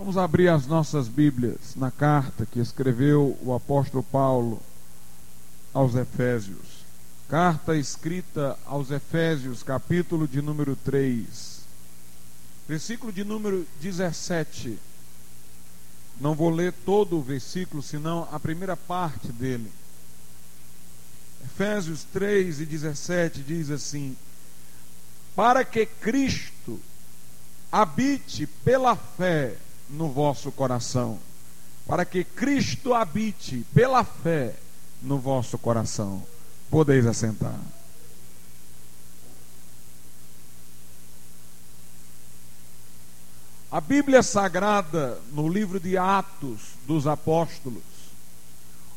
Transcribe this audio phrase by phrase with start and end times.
[0.00, 4.58] Vamos abrir as nossas Bíblias na carta que escreveu o apóstolo Paulo
[5.74, 6.86] aos Efésios.
[7.28, 11.60] Carta escrita aos Efésios, capítulo de número 3,
[12.66, 14.78] versículo de número 17.
[16.18, 19.70] Não vou ler todo o versículo, senão a primeira parte dele.
[21.44, 24.16] Efésios 3 e 17 diz assim:
[25.36, 26.80] Para que Cristo
[27.70, 29.58] habite pela fé
[29.90, 31.18] no vosso coração.
[31.86, 34.54] Para que Cristo habite pela fé
[35.02, 36.22] no vosso coração.
[36.70, 37.58] Podeis assentar.
[43.72, 47.84] A Bíblia Sagrada, no livro de Atos dos Apóstolos,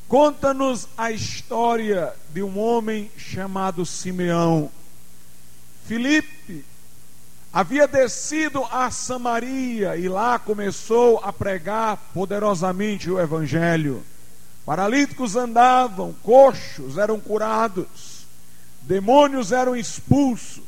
[0.08, 4.72] conta-nos a história de um homem chamado Simeão.
[5.86, 6.66] Filipe
[7.54, 14.04] havia descido a Samaria e lá começou a pregar poderosamente o Evangelho.
[14.66, 18.26] Paralíticos andavam, coxos eram curados,
[18.82, 20.64] demônios eram expulsos,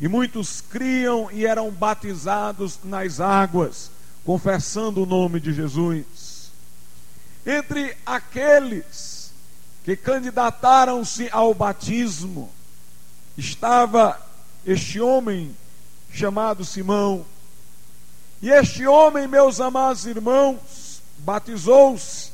[0.00, 3.90] e muitos criam e eram batizados nas águas,
[4.24, 6.50] confessando o nome de Jesus.
[7.44, 9.30] Entre aqueles
[9.84, 12.50] que candidataram-se ao batismo,
[13.36, 14.18] estava
[14.64, 15.54] este homem
[16.18, 17.24] chamado Simão.
[18.42, 22.32] E este homem, meus amados irmãos, batizou-se,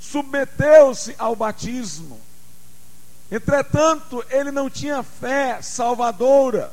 [0.00, 2.20] submeteu-se ao batismo.
[3.30, 6.72] Entretanto, ele não tinha fé salvadora.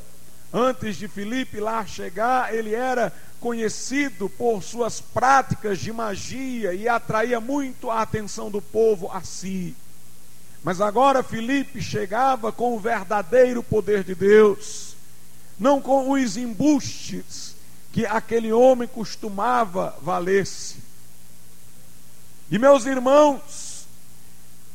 [0.53, 7.39] Antes de Filipe lá chegar, ele era conhecido por suas práticas de magia e atraía
[7.39, 9.75] muito a atenção do povo a si.
[10.63, 14.96] Mas agora Filipe chegava com o verdadeiro poder de Deus
[15.59, 17.55] não com os embustes
[17.91, 20.75] que aquele homem costumava valer-se.
[22.49, 23.87] E meus irmãos,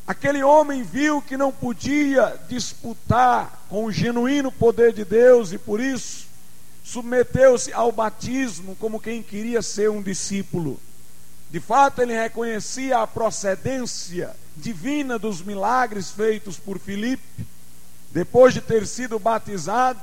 [0.06, 5.80] aquele homem viu que não podia disputar com o genuíno poder de Deus e por
[5.80, 6.27] isso
[6.84, 10.80] submeteu-se ao batismo como quem queria ser um discípulo.
[11.51, 17.46] De fato, ele reconhecia a procedência divina dos milagres feitos por Filipe.
[18.11, 20.01] Depois de ter sido batizado,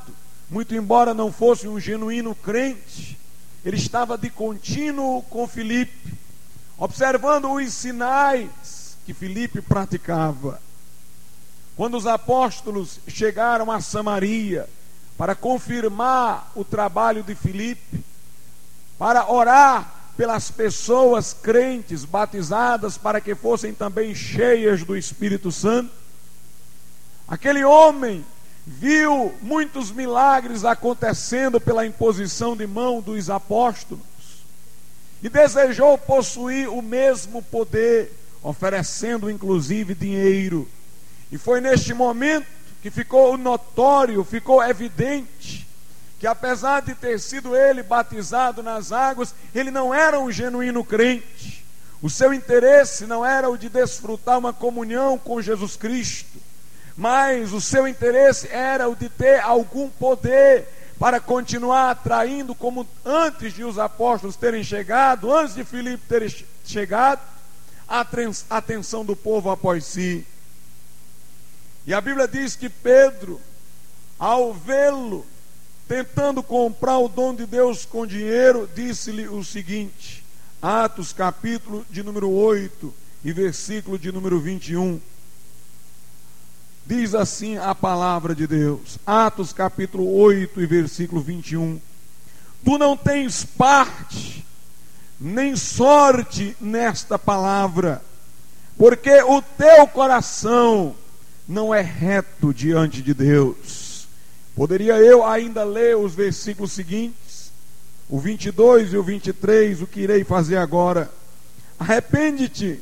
[0.50, 3.18] muito embora não fosse um genuíno crente,
[3.64, 6.14] ele estava de contínuo com Filipe,
[6.78, 10.62] observando os sinais que Filipe praticava.
[11.76, 14.68] Quando os apóstolos chegaram a Samaria
[15.18, 18.04] para confirmar o trabalho de Filipe,
[18.98, 25.92] para orar pelas pessoas crentes batizadas para que fossem também cheias do Espírito Santo,
[27.26, 28.26] aquele homem
[28.72, 34.04] viu muitos milagres acontecendo pela imposição de mão dos apóstolos
[35.24, 38.12] e desejou possuir o mesmo poder,
[38.44, 40.70] oferecendo inclusive dinheiro.
[41.32, 42.46] E foi neste momento
[42.80, 45.68] que ficou notório, ficou evidente,
[46.20, 51.66] que apesar de ter sido ele batizado nas águas, ele não era um genuíno crente.
[52.04, 56.49] O seu interesse não era o de desfrutar uma comunhão com Jesus Cristo
[57.00, 60.68] mas o seu interesse era o de ter algum poder
[61.00, 67.22] para continuar atraindo, como antes de os apóstolos terem chegado, antes de Filipe ter chegado,
[67.88, 68.06] a
[68.50, 70.28] atenção do povo após si.
[71.88, 73.40] E a Bíblia diz que Pedro,
[74.20, 75.26] ao vê-lo
[75.88, 80.22] tentando comprar o dom de Deus com dinheiro, disse-lhe o seguinte:
[80.62, 82.94] Atos capítulo de número 8
[83.24, 85.00] e versículo de número 21.
[86.90, 91.80] Diz assim a palavra de Deus, Atos capítulo 8 e versículo 21.
[92.66, 94.44] Tu não tens parte,
[95.22, 98.02] nem sorte nesta palavra,
[98.76, 100.96] porque o teu coração
[101.48, 104.08] não é reto diante de Deus.
[104.56, 107.52] Poderia eu ainda ler os versículos seguintes,
[108.10, 111.08] o 22 e o 23, o que irei fazer agora.
[111.78, 112.80] Arrepende-te,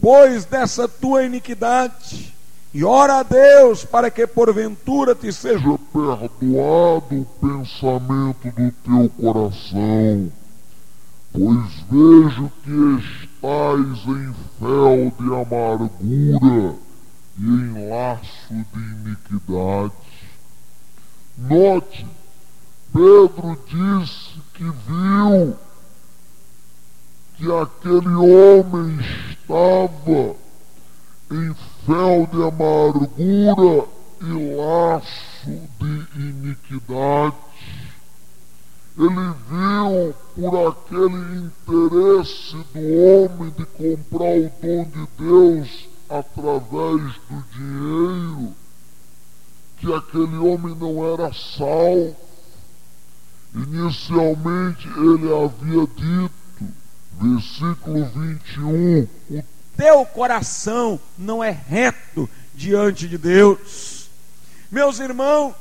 [0.00, 2.38] pois, dessa tua iniquidade
[2.72, 10.30] e ora a Deus para que porventura te seja perdoado o pensamento do teu coração,
[11.32, 16.76] pois vejo que estás em fel de amargura
[17.38, 19.92] e em laço de iniquidade.
[21.36, 22.06] Note,
[22.92, 25.56] Pedro disse que viu
[27.36, 28.98] que aquele homem
[29.30, 30.36] estava
[31.30, 31.54] em
[31.86, 33.88] fel de amargura
[34.20, 37.36] e laço de iniquidade.
[38.98, 47.44] ele viu por aquele interesse do homem de comprar o dom de Deus através do
[47.54, 48.52] dinheiro,
[49.78, 52.16] que aquele homem não era salvo.
[53.54, 56.30] Inicialmente ele havia dito,
[57.20, 59.44] versículo 21, o
[59.80, 64.10] teu coração não é reto diante de Deus.
[64.70, 65.54] Meus irmãos,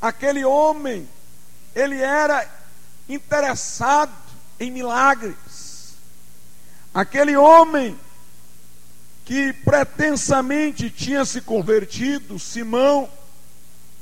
[0.00, 1.06] aquele homem,
[1.74, 2.48] ele era
[3.06, 4.14] interessado
[4.58, 5.94] em milagres.
[6.94, 8.00] Aquele homem
[9.26, 13.10] que pretensamente tinha se convertido, Simão,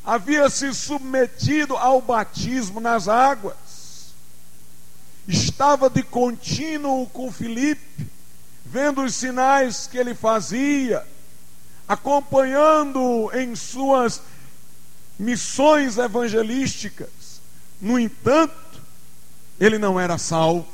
[0.04, 3.56] havia se submetido ao batismo nas águas,
[5.26, 8.19] estava de contínuo com Filipe,
[8.70, 11.04] vendo os sinais que ele fazia,
[11.88, 14.22] acompanhando em suas
[15.18, 17.40] missões evangelísticas.
[17.80, 18.80] No entanto,
[19.58, 20.68] ele não era salvo.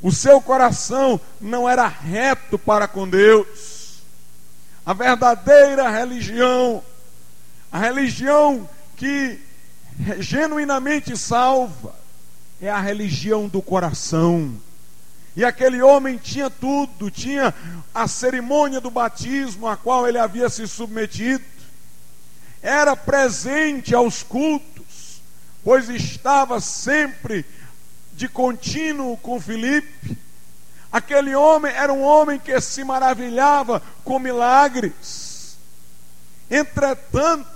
[0.00, 3.98] O seu coração não era reto para com Deus.
[4.86, 6.84] A verdadeira religião,
[7.72, 9.40] a religião que
[10.20, 11.96] genuinamente salva,
[12.60, 14.54] é a religião do coração.
[15.36, 17.52] E aquele homem tinha tudo, tinha
[17.94, 21.44] a cerimônia do batismo a qual ele havia se submetido,
[22.62, 25.20] era presente aos cultos,
[25.62, 27.44] pois estava sempre
[28.14, 30.16] de contínuo com Filipe,
[30.94, 35.58] Aquele homem era um homem que se maravilhava com milagres.
[36.48, 37.48] Entretanto,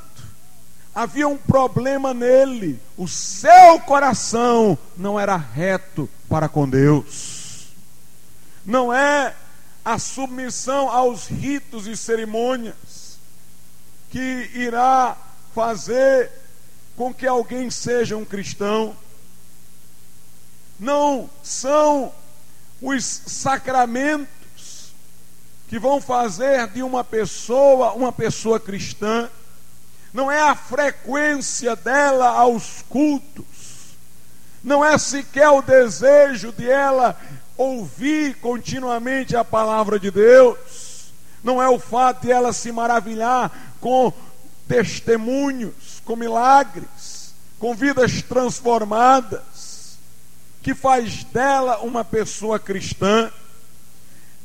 [0.92, 2.80] havia um problema nele.
[2.96, 7.37] O seu coração não era reto para com Deus.
[8.64, 9.34] Não é
[9.84, 13.18] a submissão aos ritos e cerimônias
[14.10, 15.16] que irá
[15.54, 16.30] fazer
[16.96, 18.94] com que alguém seja um cristão.
[20.78, 22.12] Não são
[22.80, 24.92] os sacramentos
[25.68, 29.28] que vão fazer de uma pessoa uma pessoa cristã,
[30.12, 33.96] não é a frequência dela aos cultos,
[34.62, 37.20] não é sequer o desejo de ela
[37.58, 41.12] ouvir continuamente a palavra de Deus,
[41.42, 44.12] não é o fato de ela se maravilhar com
[44.68, 49.98] testemunhos, com milagres, com vidas transformadas
[50.62, 53.30] que faz dela uma pessoa cristã.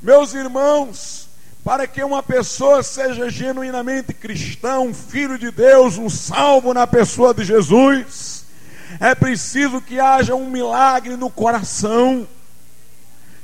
[0.01, 1.27] Meus irmãos,
[1.63, 7.33] para que uma pessoa seja genuinamente cristã, um filho de Deus, um salvo na pessoa
[7.33, 8.45] de Jesus,
[8.99, 12.27] é preciso que haja um milagre no coração,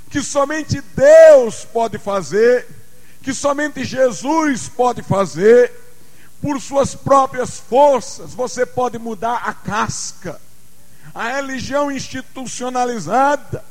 [0.10, 2.68] que somente Deus pode fazer,
[3.22, 5.72] que somente Jesus pode fazer,
[6.42, 10.40] por suas próprias forças, você pode mudar a casca.
[11.14, 13.64] A religião institucionalizada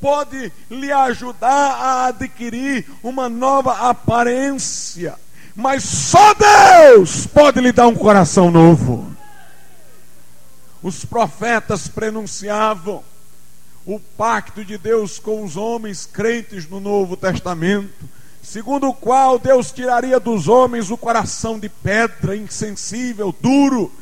[0.00, 5.14] pode lhe ajudar a adquirir uma nova aparência,
[5.56, 9.16] mas só Deus pode lhe dar um coração novo.
[10.82, 13.02] Os profetas prenunciavam
[13.86, 18.08] o pacto de Deus com os homens crentes no Novo Testamento,
[18.42, 23.92] segundo o qual Deus tiraria dos homens o coração de pedra, insensível, duro,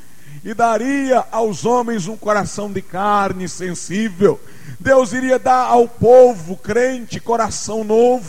[0.45, 4.41] e daria aos homens um coração de carne sensível.
[4.79, 8.29] Deus iria dar ao povo crente coração novo,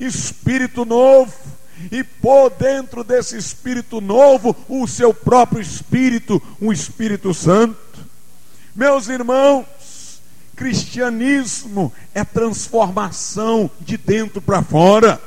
[0.00, 1.32] espírito novo,
[1.90, 7.76] e pôr dentro desse espírito novo o seu próprio espírito, um Espírito Santo.
[8.74, 9.66] Meus irmãos,
[10.54, 15.20] cristianismo é transformação de dentro para fora.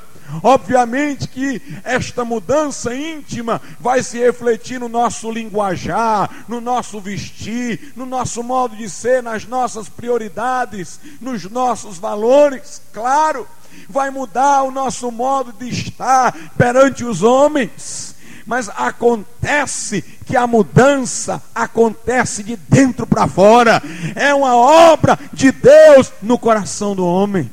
[0.43, 8.05] Obviamente que esta mudança íntima vai se refletir no nosso linguajar, no nosso vestir, no
[8.05, 13.47] nosso modo de ser, nas nossas prioridades, nos nossos valores, claro,
[13.87, 18.16] vai mudar o nosso modo de estar perante os homens.
[18.47, 23.83] Mas acontece que a mudança acontece de dentro para fora,
[24.15, 27.51] é uma obra de Deus no coração do homem.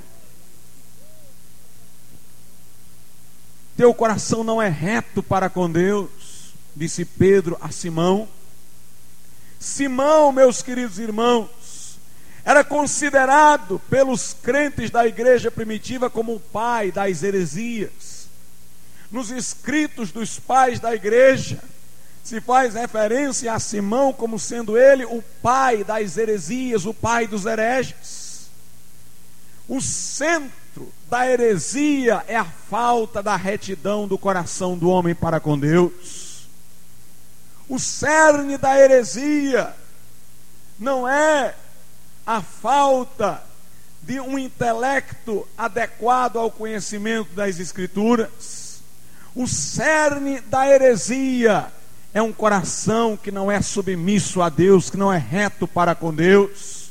[3.77, 6.09] Teu coração não é reto para com Deus,
[6.77, 8.29] disse Pedro a Simão.
[9.59, 11.99] Simão, meus queridos irmãos,
[12.45, 18.14] era considerado pelos crentes da igreja primitiva como o pai das heresias.
[19.15, 21.63] Nos escritos dos pais da igreja,
[22.25, 27.47] se faz referência a Simão como sendo ele o pai das heresias, o pai dos
[27.47, 28.49] hereges.
[29.69, 35.57] O centro da heresia é a falta da retidão do coração do homem para com
[35.57, 36.49] Deus.
[37.69, 39.73] O cerne da heresia
[40.77, 41.55] não é
[42.27, 43.41] a falta
[44.03, 48.64] de um intelecto adequado ao conhecimento das Escrituras.
[49.35, 51.67] O cerne da heresia
[52.13, 56.15] é um coração que não é submisso a Deus, que não é reto para com
[56.15, 56.91] Deus.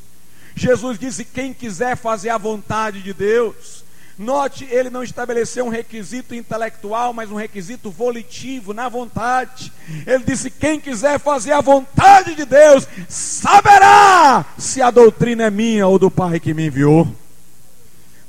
[0.55, 3.83] Jesus disse: quem quiser fazer a vontade de Deus,
[4.17, 9.73] Note, ele não estabeleceu um requisito intelectual, mas um requisito volitivo, na vontade.
[10.05, 15.87] Ele disse: quem quiser fazer a vontade de Deus, saberá se a doutrina é minha
[15.87, 17.07] ou do Pai que me enviou.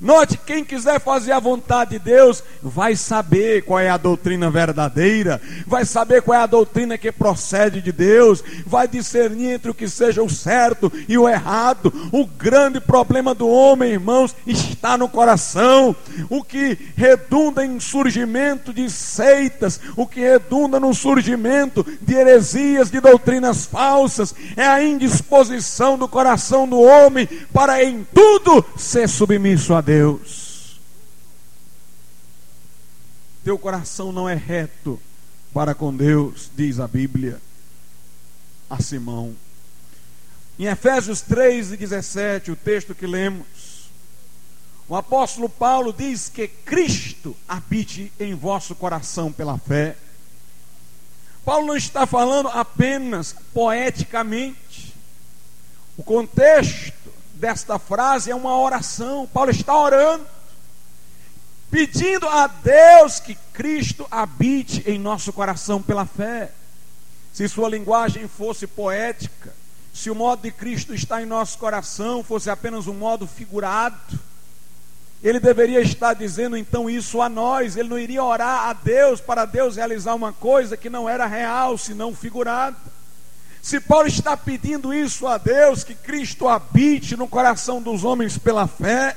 [0.04, 5.40] Note, quem quiser fazer a vontade de Deus, vai saber qual é a doutrina verdadeira,
[5.66, 9.88] vai saber qual é a doutrina que procede de Deus, vai discernir entre o que
[9.88, 11.90] seja o certo e o errado.
[12.12, 15.96] O grande problema do homem, irmãos, está no coração.
[16.28, 23.00] O que redunda em surgimento de seitas, o que redunda no surgimento de heresias, de
[23.00, 29.80] doutrinas falsas, é a indisposição do coração do homem para em tudo ser submisso a
[29.80, 29.93] Deus.
[29.94, 30.80] Deus.
[33.44, 35.00] Teu coração não é reto
[35.52, 37.40] para com Deus, diz a Bíblia
[38.68, 39.36] a Simão.
[40.58, 43.88] Em Efésios 3 e 17, o texto que lemos,
[44.88, 49.96] o apóstolo Paulo diz que Cristo habite em vosso coração pela fé.
[51.44, 54.92] Paulo não está falando apenas poeticamente.
[55.96, 57.03] O contexto
[57.34, 59.26] desta frase é uma oração.
[59.26, 60.26] Paulo está orando,
[61.70, 66.50] pedindo a Deus que Cristo habite em nosso coração pela fé.
[67.32, 69.52] Se sua linguagem fosse poética,
[69.92, 74.18] se o modo de Cristo estar em nosso coração fosse apenas um modo figurado,
[75.22, 79.46] ele deveria estar dizendo então isso a nós, ele não iria orar a Deus para
[79.46, 82.76] Deus realizar uma coisa que não era real, senão figurada.
[83.64, 88.66] Se Paulo está pedindo isso a Deus, que Cristo habite no coração dos homens pela
[88.66, 89.16] fé,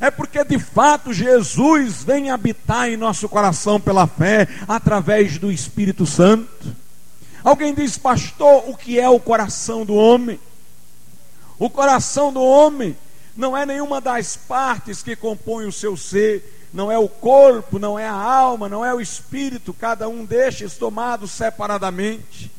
[0.00, 6.06] é porque de fato Jesus vem habitar em nosso coração pela fé, através do Espírito
[6.06, 6.74] Santo.
[7.44, 10.40] Alguém diz, pastor, o que é o coração do homem?
[11.58, 12.96] O coração do homem
[13.36, 17.98] não é nenhuma das partes que compõem o seu ser, não é o corpo, não
[17.98, 22.50] é a alma, não é o espírito, cada um destes tomados separadamente.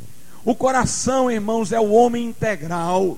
[0.47, 3.17] O coração, irmãos, é o homem integral.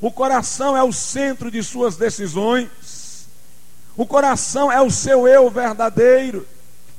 [0.00, 3.26] O coração é o centro de suas decisões.
[3.96, 6.46] O coração é o seu eu verdadeiro,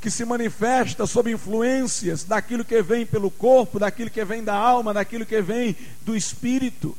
[0.02, 4.94] que se manifesta sob influências daquilo que vem pelo corpo, daquilo que vem da alma,
[4.94, 6.94] daquilo que vem do espírito.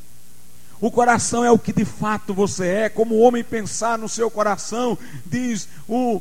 [0.80, 4.30] O coração é o que de fato você é, como o homem pensar no seu
[4.30, 6.18] coração, diz o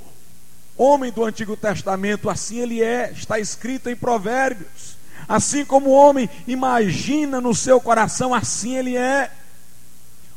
[0.75, 5.01] homem do Antigo Testamento, assim ele é, está escrito em Provérbios.
[5.27, 9.31] Assim como o homem imagina no seu coração, assim ele é.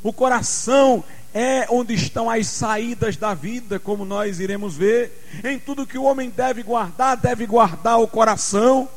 [0.02, 1.02] O coração
[1.34, 5.28] é onde estão as saídas da vida, como nós iremos ver.
[5.44, 8.88] Em tudo que o homem deve guardar, deve guardar o coração.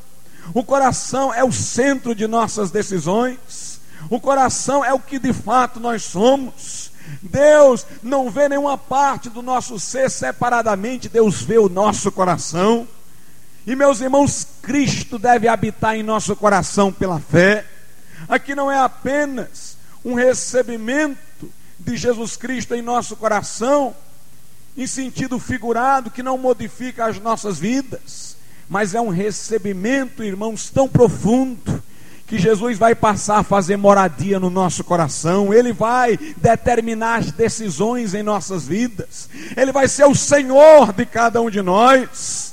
[0.53, 3.81] O coração é o centro de nossas decisões.
[4.09, 6.91] O coração é o que de fato nós somos.
[7.21, 12.87] Deus não vê nenhuma parte do nosso ser separadamente, Deus vê o nosso coração.
[13.65, 17.65] E meus irmãos, Cristo deve habitar em nosso coração pela fé.
[18.27, 23.95] Aqui não é apenas um recebimento de Jesus Cristo em nosso coração,
[24.77, 28.37] em sentido figurado, que não modifica as nossas vidas,
[28.69, 31.83] mas é um recebimento, irmãos, tão profundo
[32.27, 38.13] que Jesus vai passar a fazer moradia no nosso coração, Ele vai determinar as decisões
[38.13, 42.48] em nossas vidas, Ele vai ser o Senhor de cada um de nós.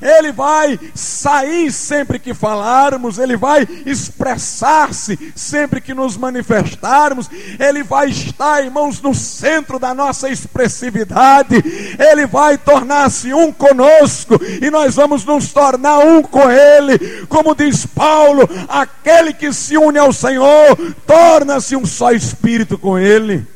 [0.00, 8.10] Ele vai sair sempre que falarmos, ele vai expressar-se sempre que nos manifestarmos, ele vai
[8.10, 11.56] estar, irmãos, no centro da nossa expressividade,
[11.98, 17.86] ele vai tornar-se um conosco e nós vamos nos tornar um com ele, como diz
[17.86, 23.46] Paulo: aquele que se une ao Senhor torna-se um só espírito com ele.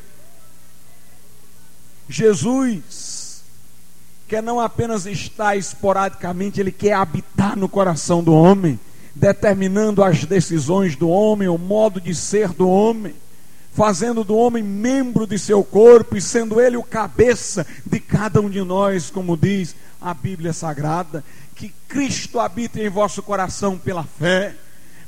[2.09, 3.12] Jesus
[4.33, 8.79] quer não apenas estar esporadicamente, ele quer habitar no coração do homem,
[9.13, 13.13] determinando as decisões do homem, o modo de ser do homem,
[13.73, 18.49] fazendo do homem membro de seu corpo e sendo ele o cabeça de cada um
[18.49, 21.23] de nós, como diz a Bíblia Sagrada,
[21.55, 24.55] que Cristo habita em vosso coração pela fé.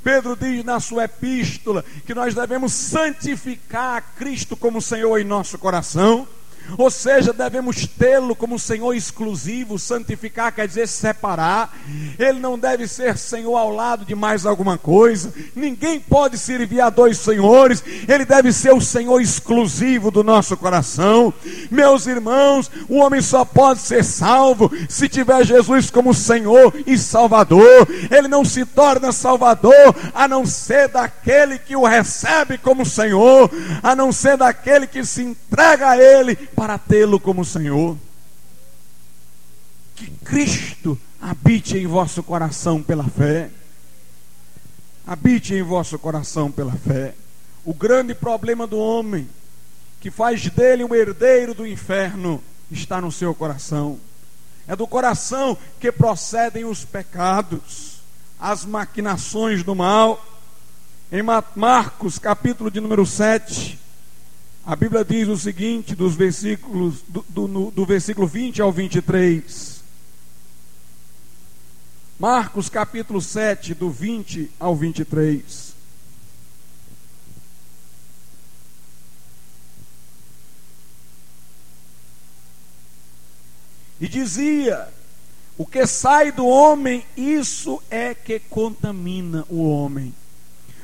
[0.04, 5.58] Pedro diz na sua epístola que nós devemos santificar a Cristo como Senhor em nosso
[5.58, 6.28] coração.
[6.78, 11.76] Ou seja, devemos tê-lo como Senhor exclusivo, santificar quer dizer separar.
[12.18, 15.34] Ele não deve ser Senhor ao lado de mais alguma coisa.
[15.56, 17.84] Ninguém pode servir a dois senhores.
[18.08, 21.34] Ele deve ser o Senhor exclusivo do nosso coração.
[21.70, 27.88] Meus irmãos, o homem só pode ser salvo se tiver Jesus como Senhor e Salvador.
[28.12, 33.50] Ele não se torna Salvador a não ser daquele que o recebe como Senhor,
[33.82, 37.98] a não ser daquele que se entrega a Ele para tê-lo como Senhor.
[39.96, 43.50] Que Cristo habite em vosso coração pela fé.
[45.06, 47.14] Habite em vosso coração pela fé.
[47.64, 49.28] O grande problema do homem,
[50.00, 54.00] que faz dele um herdeiro do inferno, está no seu coração.
[54.68, 58.02] É do coração que procedem os pecados,
[58.40, 60.24] as maquinações do mal.
[61.12, 61.22] Em
[61.56, 63.80] Marcos, capítulo de número 7,
[64.66, 69.84] a Bíblia diz o seguinte, dos versículos, do, do, do versículo 20 ao 23.
[72.18, 75.76] Marcos capítulo 7, do 20 ao 23.
[84.02, 84.88] E dizia:
[85.60, 90.12] O que sai do homem, isso é que contamina o homem.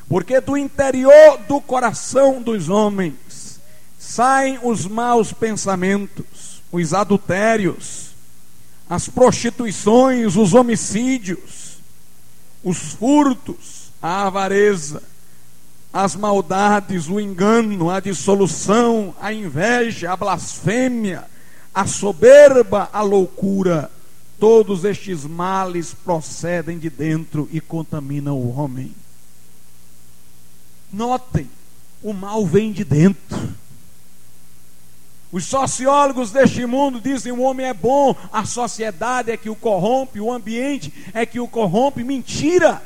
[0.08, 3.51] Porque do interior do coração dos homens
[4.02, 8.10] saem os maus pensamentos, os adultérios,
[8.90, 11.78] as prostituições, os homicídios,
[12.64, 15.04] os furtos, a avareza,
[15.94, 21.26] as maldades, o engano, a dissolução, a inveja, a blasfêmia,
[21.74, 23.92] a soberba, a loucura.
[24.40, 28.96] Todos estes males procedem de dentro e contaminam o homem.
[30.92, 31.48] Notem,
[32.02, 33.62] o mal vem de dentro.
[35.32, 40.20] Os sociólogos deste mundo dizem: o homem é bom, a sociedade é que o corrompe,
[40.20, 42.04] o ambiente é que o corrompe.
[42.04, 42.82] Mentira!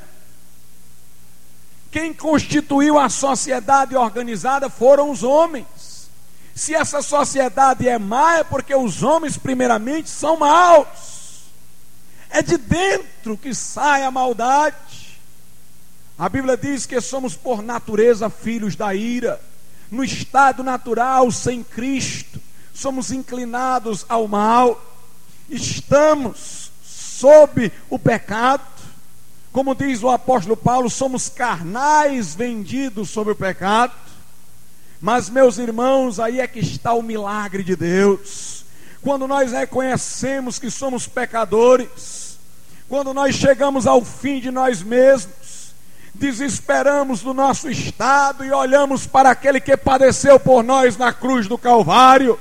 [1.90, 6.10] Quem constituiu a sociedade organizada foram os homens.
[6.54, 11.46] Se essa sociedade é má, é porque os homens, primeiramente, são maus.
[12.30, 14.76] É de dentro que sai a maldade.
[16.18, 19.40] A Bíblia diz que somos, por natureza, filhos da ira
[19.96, 22.40] no estado natural, sem Cristo,
[22.74, 24.80] somos inclinados ao mal,
[25.50, 28.64] estamos sob o pecado,
[29.52, 33.94] como diz o apóstolo Paulo, somos carnais vendidos sobre o pecado.
[35.00, 38.66] Mas, meus irmãos, aí é que está o milagre de Deus.
[39.02, 42.38] Quando nós reconhecemos que somos pecadores,
[42.90, 45.34] quando nós chegamos ao fim de nós mesmos,
[46.16, 51.58] desesperamos do nosso estado e olhamos para aquele que padeceu por nós na cruz do
[51.58, 52.40] Calvário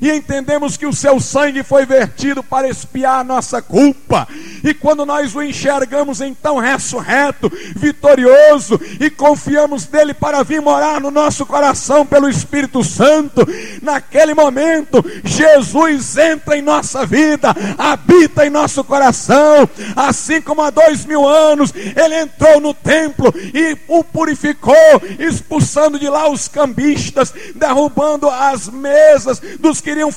[0.00, 4.26] e entendemos que o seu sangue foi vertido para expiar a nossa culpa.
[4.64, 11.10] E quando nós o enxergamos então ressurreto, vitorioso e confiamos nele para vir morar no
[11.10, 13.46] nosso coração pelo Espírito Santo,
[13.82, 21.04] naquele momento Jesus entra em nossa vida, habita em nosso coração, assim como há dois
[21.04, 24.74] mil anos ele entrou no templo e o purificou,
[25.18, 30.10] expulsando de lá os cambistas, derrubando as mesas dos queriam,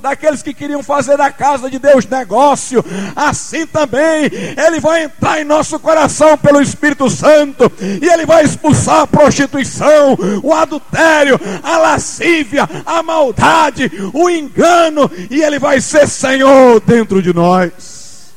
[0.00, 2.84] daqueles que queriam fazer da casa de Deus negócio,
[3.16, 9.00] assim também Ele vai entrar em nosso coração pelo Espírito Santo e Ele vai expulsar
[9.00, 16.80] a prostituição, o adultério, a lascívia, a maldade, o engano, e Ele vai ser Senhor
[16.80, 18.34] dentro de nós.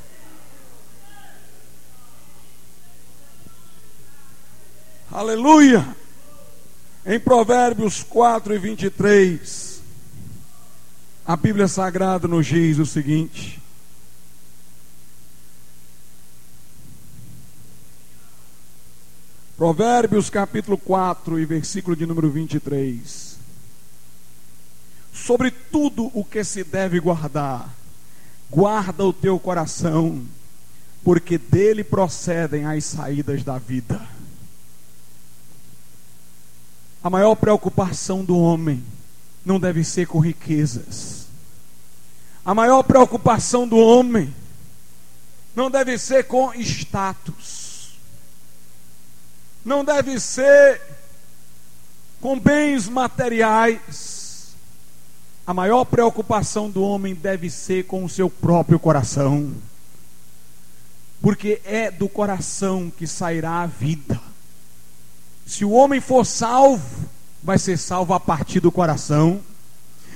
[5.11, 5.85] Aleluia!
[7.05, 9.68] Em Provérbios 4 e 23.
[11.29, 13.61] A Bíblia Sagrada nos diz o seguinte:
[19.55, 23.37] Provérbios capítulo 4 e versículo de número 23.
[25.13, 27.75] Sobre tudo o que se deve guardar,
[28.49, 30.25] guarda o teu coração,
[31.03, 34.01] porque dele procedem as saídas da vida.
[37.03, 38.83] A maior preocupação do homem
[39.45, 41.18] não deve ser com riquezas
[42.49, 44.33] a maior preocupação do homem
[45.55, 47.91] não deve ser com status,
[49.63, 50.81] não deve ser
[52.19, 54.55] com bens materiais.
[55.45, 59.53] A maior preocupação do homem deve ser com o seu próprio coração,
[61.21, 64.19] porque é do coração que sairá a vida.
[65.45, 67.07] Se o homem for salvo,
[67.43, 69.39] vai ser salvo a partir do coração.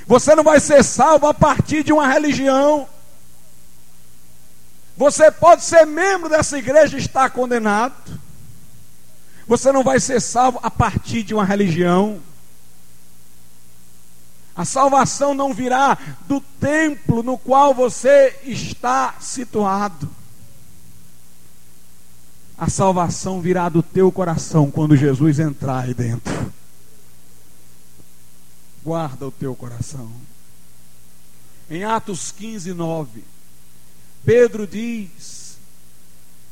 [0.06, 2.88] Você não vai ser salvo a partir de uma religião.
[4.96, 7.94] Você pode ser membro dessa igreja e estar condenado.
[9.48, 12.22] Você não vai ser salvo a partir de uma religião.
[14.56, 20.10] A salvação não virá do templo no qual você está situado.
[22.58, 26.54] A salvação virá do teu coração quando Jesus entrar aí dentro.
[28.84, 30.12] Guarda o teu coração.
[31.69, 33.24] Em Atos 15, 9,
[34.26, 35.58] Pedro diz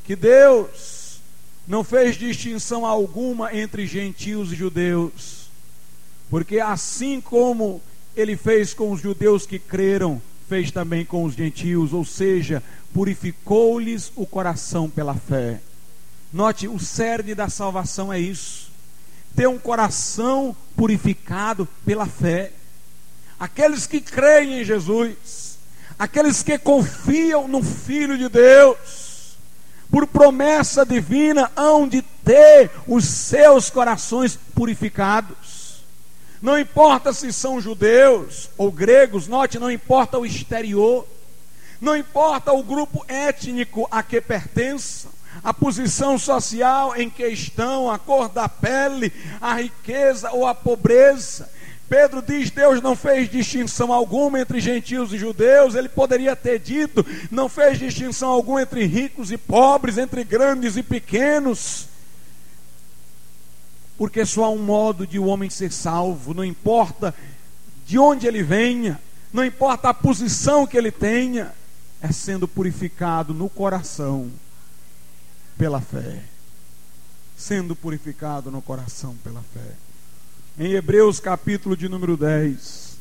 [0.04, 1.20] que Deus
[1.68, 5.50] não fez distinção alguma entre gentios e judeus,
[6.30, 7.82] porque assim como
[8.16, 12.64] ele fez com os judeus que creram, fez também com os gentios, ou seja,
[12.94, 15.62] purificou-lhes o coração pela fé.
[16.32, 18.71] Note, o cerne da salvação é isso:
[19.36, 22.52] ter um coração purificado pela fé.
[23.40, 25.58] Aqueles que creem em Jesus,
[25.98, 29.38] aqueles que confiam no Filho de Deus,
[29.90, 35.84] por promessa divina, hão de ter os seus corações purificados.
[36.42, 41.06] Não importa se são judeus ou gregos, note, não importa o exterior,
[41.80, 45.12] não importa o grupo étnico a que pertençam,
[45.44, 51.50] a posição social em que estão, a cor da pele, a riqueza ou a pobreza.
[51.90, 55.76] Pedro diz: Deus não fez distinção alguma entre gentios e judeus.
[55.76, 60.84] Ele poderia ter dito: não fez distinção alguma entre ricos e pobres, entre grandes e
[60.84, 61.92] pequenos
[64.02, 67.14] porque só há um modo de o um homem ser salvo, não importa
[67.86, 69.00] de onde ele venha,
[69.32, 71.54] não importa a posição que ele tenha,
[72.02, 74.32] é sendo purificado no coração
[75.62, 76.24] pela fé.
[77.38, 79.76] Sendo purificado no coração pela fé.
[80.58, 82.98] Em Hebreus capítulo de número 10,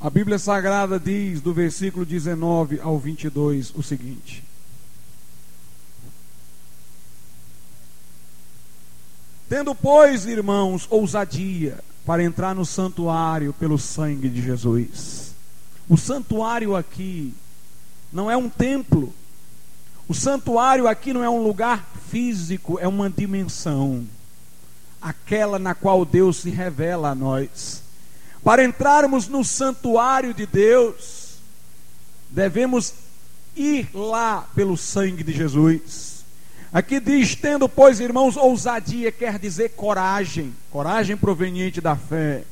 [0.00, 4.44] a Bíblia Sagrada diz, do versículo 19 ao 22, o seguinte:
[9.48, 15.34] Tendo, pois, irmãos, ousadia para entrar no santuário pelo sangue de Jesus.
[15.88, 17.34] O santuário aqui
[18.12, 19.12] não é um templo.
[20.08, 24.06] O santuário aqui não é um lugar físico, é uma dimensão.
[25.00, 27.82] Aquela na qual Deus se revela a nós.
[28.42, 31.38] Para entrarmos no santuário de Deus,
[32.28, 32.92] devemos
[33.56, 36.24] ir lá pelo sangue de Jesus.
[36.72, 42.42] Aqui diz: tendo, pois, irmãos, ousadia, quer dizer coragem, coragem proveniente da fé.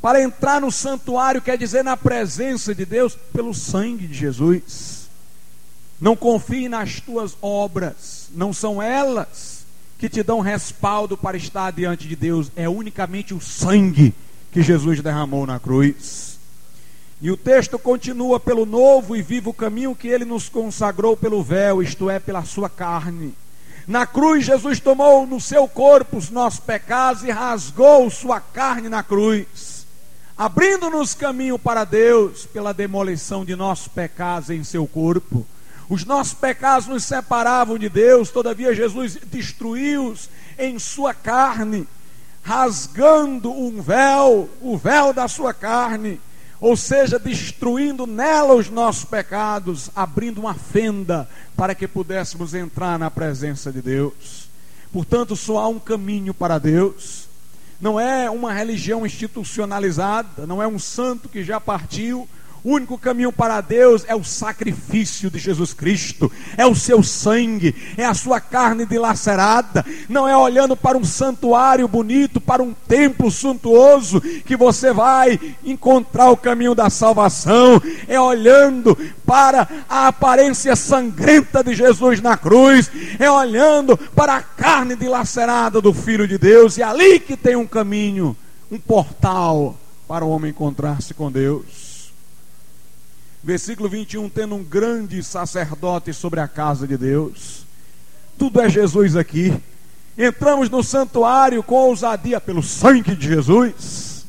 [0.00, 4.95] Para entrar no santuário, quer dizer na presença de Deus, pelo sangue de Jesus.
[6.00, 9.64] Não confie nas tuas obras, não são elas
[9.98, 14.14] que te dão respaldo para estar diante de Deus, é unicamente o sangue
[14.52, 16.38] que Jesus derramou na cruz.
[17.20, 21.82] E o texto continua pelo novo e vivo caminho que ele nos consagrou pelo véu,
[21.82, 23.34] isto é, pela sua carne
[23.86, 29.00] na cruz, Jesus tomou no seu corpo os nossos pecados e rasgou sua carne na
[29.00, 29.86] cruz,
[30.36, 35.46] abrindo-nos caminho para Deus pela demolição de nossos pecados em seu corpo.
[35.88, 41.86] Os nossos pecados nos separavam de Deus, todavia Jesus destruiu-os em sua carne,
[42.42, 46.20] rasgando um véu, o véu da sua carne,
[46.60, 53.10] ou seja, destruindo nela os nossos pecados, abrindo uma fenda para que pudéssemos entrar na
[53.10, 54.48] presença de Deus.
[54.92, 57.28] Portanto, só há um caminho para Deus.
[57.80, 62.26] Não é uma religião institucionalizada, não é um santo que já partiu,
[62.66, 67.72] o único caminho para Deus é o sacrifício de Jesus Cristo, é o seu sangue,
[67.96, 69.86] é a sua carne dilacerada.
[70.08, 76.28] Não é olhando para um santuário bonito, para um templo suntuoso, que você vai encontrar
[76.30, 77.80] o caminho da salvação.
[78.08, 84.96] É olhando para a aparência sangrenta de Jesus na cruz, é olhando para a carne
[84.96, 88.36] dilacerada do Filho de Deus, e é ali que tem um caminho,
[88.68, 89.76] um portal
[90.08, 91.85] para o homem encontrar-se com Deus.
[93.46, 97.64] Versículo 21, tendo um grande sacerdote sobre a casa de Deus.
[98.36, 99.56] Tudo é Jesus aqui.
[100.18, 104.26] Entramos no santuário com ousadia pelo sangue de Jesus.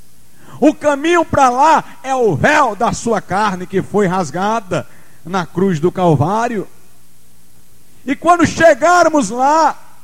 [0.62, 4.86] O caminho para lá é o véu da sua carne que foi rasgada
[5.26, 6.68] na cruz do Calvário.
[8.06, 9.98] E quando chegarmos lá,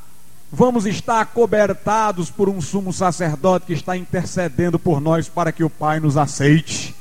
[0.52, 5.70] vamos estar cobertados por um sumo sacerdote que está intercedendo por nós para que o
[5.70, 6.96] Pai nos aceite.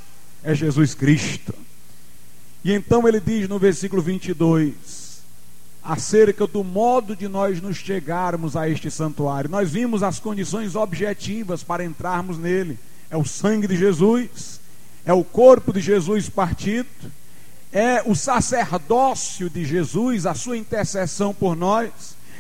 [0.45, 1.55] É Jesus Cristo.
[2.65, 5.21] E então ele diz no versículo 22,
[5.83, 9.51] acerca do modo de nós nos chegarmos a este santuário.
[9.51, 12.79] Nós vimos as condições objetivas para entrarmos nele.
[13.11, 14.61] é o sangue de Jesus,
[15.05, 16.89] é o corpo de Jesus partido,
[17.73, 21.91] é o sacerdócio de Jesus, a sua intercessão por nós.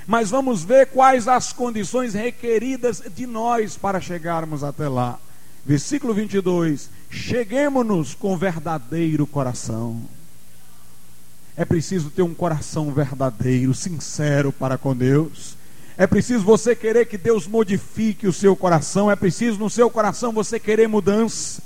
[0.06, 5.18] Mas vamos ver quais as condições requeridas de nós para chegarmos até lá.
[5.64, 10.02] Versículo 22: Cheguemos-nos com verdadeiro coração.
[11.56, 15.56] É preciso ter um coração verdadeiro, sincero para com Deus.
[15.96, 19.10] É preciso você querer que Deus modifique o seu coração.
[19.10, 21.62] É preciso no seu coração você querer mudança.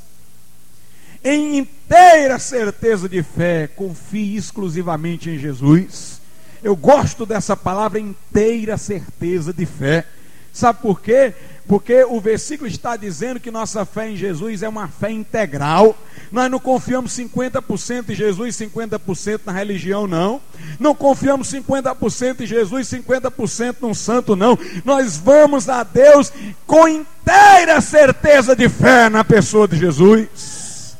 [1.23, 6.21] Em inteira certeza de fé, confie exclusivamente em Jesus.
[6.63, 10.05] Eu gosto dessa palavra inteira certeza de fé.
[10.53, 11.33] Sabe por quê?
[11.67, 15.97] Porque o versículo está dizendo que nossa fé em Jesus é uma fé integral.
[16.31, 20.41] Nós não confiamos 50% em Jesus, 50% na religião, não.
[20.79, 24.57] Não confiamos 50% em Jesus, 50% num santo, não.
[24.85, 26.33] Nós vamos a Deus
[26.67, 30.97] com inteira certeza de fé na pessoa de Jesus.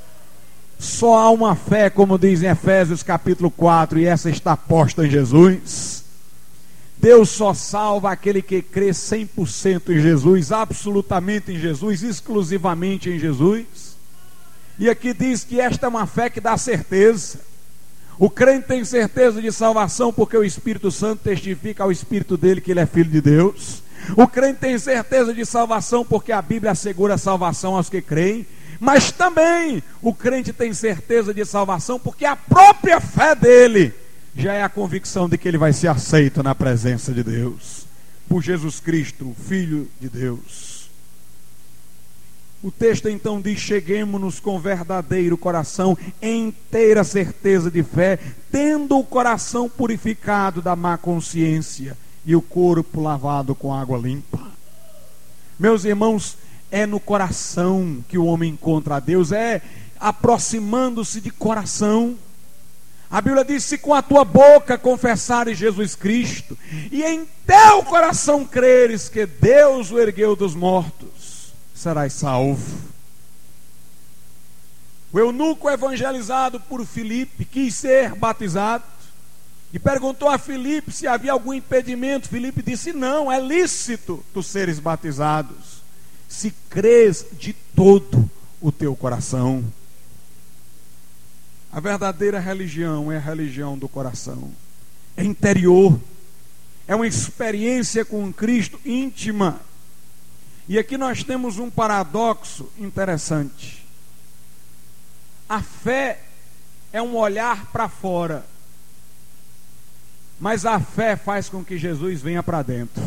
[0.79, 5.11] Só há uma fé, como diz em Efésios capítulo 4, e essa está posta em
[5.11, 5.96] Jesus.
[6.99, 13.97] Deus só salva aquele que crê 100% em Jesus, absolutamente em Jesus, exclusivamente em Jesus.
[14.79, 17.41] E aqui diz que esta é uma fé que dá certeza.
[18.19, 22.71] O crente tem certeza de salvação porque o Espírito Santo testifica ao Espírito dele que
[22.71, 23.83] ele é filho de Deus.
[24.17, 28.47] O crente tem certeza de salvação porque a Bíblia assegura a salvação aos que creem.
[28.81, 33.93] Mas também o crente tem certeza de salvação porque a própria fé dele
[34.37, 37.87] já é a convicção de que ele vai ser aceito na presença de Deus,
[38.29, 40.91] por Jesus Cristo, Filho de Deus.
[42.63, 48.19] O texto então diz: cheguemos-nos com verdadeiro coração, em inteira certeza de fé,
[48.51, 54.41] tendo o coração purificado da má consciência e o corpo lavado com água limpa.
[55.59, 56.37] Meus irmãos,
[56.71, 59.63] é no coração que o homem encontra a Deus, é
[59.99, 62.17] aproximando-se de coração.
[63.11, 66.59] A Bíblia diz: se com a tua boca confessares Jesus Cristo,
[66.91, 72.97] e em teu coração creres que Deus o ergueu dos mortos, serás salvo.
[75.13, 78.85] O eunuco evangelizado por Filipe quis ser batizado
[79.73, 82.29] e perguntou a Filipe se havia algum impedimento.
[82.29, 85.83] Filipe disse: Não, é lícito tu seres batizados,
[86.29, 88.29] se crês de todo
[88.61, 89.65] o teu coração.
[91.77, 94.51] A verdadeira religião é a religião do coração,
[95.15, 96.01] é interior,
[96.89, 99.61] é uma experiência com Cristo íntima.
[100.67, 103.87] E aqui nós temos um paradoxo interessante.
[105.47, 106.23] A fé
[106.95, 108.47] é um olhar para fora,
[110.41, 113.05] mas a fé faz com que Jesus venha para dentro.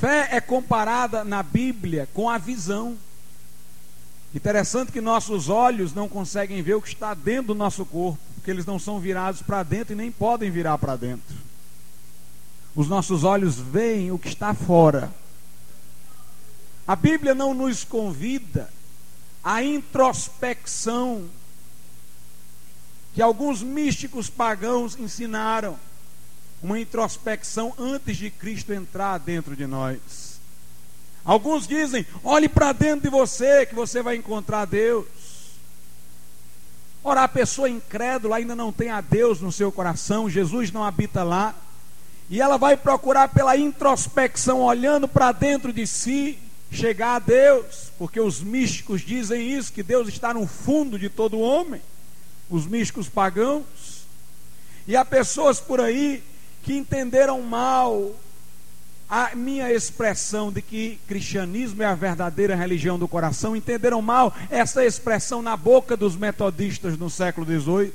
[0.00, 2.96] Fé é comparada na Bíblia com a visão.
[4.34, 8.50] Interessante que nossos olhos não conseguem ver o que está dentro do nosso corpo, porque
[8.50, 11.36] eles não são virados para dentro e nem podem virar para dentro.
[12.74, 15.10] Os nossos olhos veem o que está fora.
[16.86, 18.70] A Bíblia não nos convida
[19.42, 21.28] à introspecção
[23.14, 25.78] que alguns místicos pagãos ensinaram,
[26.62, 30.27] uma introspecção antes de Cristo entrar dentro de nós.
[31.28, 35.04] Alguns dizem: olhe para dentro de você que você vai encontrar Deus.
[37.04, 41.22] Ora, a pessoa incrédula ainda não tem a Deus no seu coração, Jesus não habita
[41.22, 41.54] lá,
[42.30, 46.38] e ela vai procurar pela introspecção, olhando para dentro de si,
[46.70, 51.38] chegar a Deus, porque os místicos dizem isso, que Deus está no fundo de todo
[51.38, 51.82] homem,
[52.48, 54.06] os místicos pagãos.
[54.86, 56.22] E há pessoas por aí
[56.62, 58.14] que entenderam mal
[59.10, 64.84] a minha expressão de que cristianismo é a verdadeira religião do coração, entenderam mal essa
[64.84, 67.92] expressão na boca dos metodistas no século XVIII.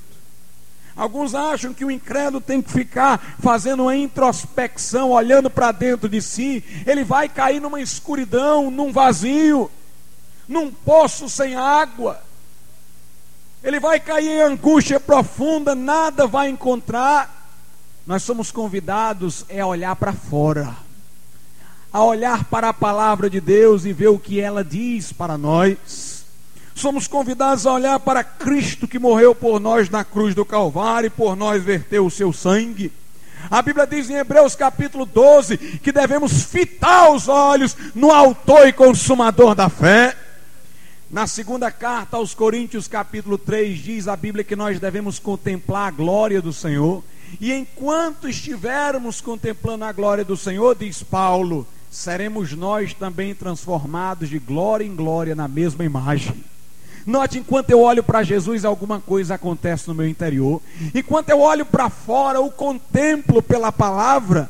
[0.96, 6.22] Alguns acham que o incrédulo tem que ficar fazendo uma introspecção, olhando para dentro de
[6.22, 6.64] si.
[6.86, 9.70] Ele vai cair numa escuridão, num vazio,
[10.48, 12.22] num poço sem água.
[13.64, 17.42] Ele vai cair em angústia profunda, nada vai encontrar.
[18.06, 20.76] Nós somos convidados é olhar para fora
[21.94, 26.26] a olhar para a palavra de Deus e ver o que ela diz para nós.
[26.74, 31.12] Somos convidados a olhar para Cristo que morreu por nós na cruz do Calvário e
[31.12, 32.92] por nós verteu o seu sangue.
[33.52, 38.74] A Bíblia diz em Hebreus capítulo 12 que devemos fitar os olhos no autor e
[38.74, 40.18] consumador da fé.
[41.12, 45.92] Na segunda carta aos Coríntios, capítulo 3, diz a Bíblia que nós devemos contemplar a
[45.92, 47.04] glória do Senhor.
[47.40, 54.40] E enquanto estivermos contemplando a glória do Senhor, diz Paulo, seremos nós também transformados de
[54.40, 56.44] glória em glória na mesma imagem.
[57.06, 60.60] Note, enquanto eu olho para Jesus, alguma coisa acontece no meu interior.
[60.96, 64.50] Enquanto eu olho para fora, o contemplo pela palavra,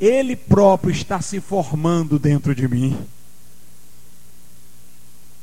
[0.00, 2.98] ele próprio está se formando dentro de mim.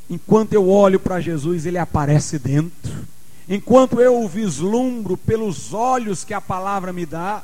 [0.09, 3.07] Enquanto eu olho para Jesus, ele aparece dentro.
[3.47, 7.43] Enquanto eu o vislumbro pelos olhos que a palavra me dá,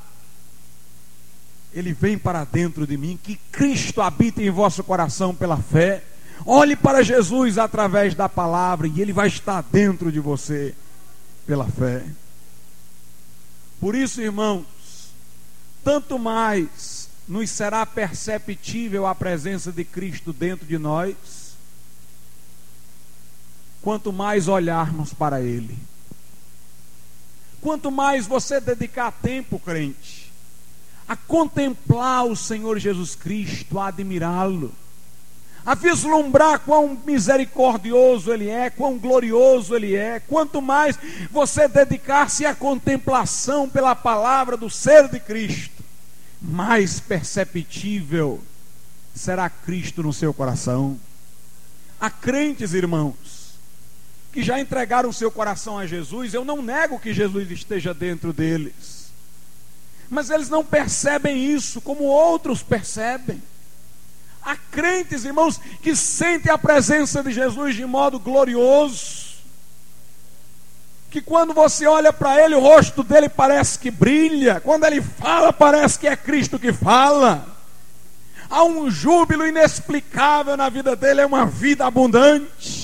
[1.73, 3.19] ele vem para dentro de mim.
[3.21, 6.03] Que Cristo habita em vosso coração pela fé.
[6.45, 10.75] Olhe para Jesus através da palavra e ele vai estar dentro de você
[11.45, 12.03] pela fé.
[13.79, 14.65] Por isso, irmãos,
[15.83, 21.15] tanto mais nos será perceptível a presença de Cristo dentro de nós,
[23.81, 25.77] quanto mais olharmos para Ele.
[27.61, 30.22] Quanto mais você dedicar tempo, crente,
[31.13, 34.73] a contemplar o Senhor Jesus Cristo, a admirá-lo,
[35.63, 40.19] a vislumbrar quão misericordioso Ele é, quão glorioso Ele é.
[40.19, 40.97] Quanto mais
[41.29, 45.83] você dedicar-se à contemplação pela palavra do ser de Cristo,
[46.41, 48.41] mais perceptível
[49.13, 50.99] será Cristo no seu coração.
[52.01, 53.53] Há crentes, irmãos,
[54.31, 58.33] que já entregaram o seu coração a Jesus, eu não nego que Jesus esteja dentro
[58.33, 59.02] deles,
[60.09, 63.41] mas eles não percebem isso como outros percebem.
[64.41, 69.23] Há crentes, irmãos, que sentem a presença de Jesus de modo glorioso.
[71.09, 74.59] Que quando você olha para ele, o rosto dele parece que brilha.
[74.59, 77.47] Quando ele fala, parece que é Cristo que fala.
[78.49, 82.82] Há um júbilo inexplicável na vida dele, é uma vida abundante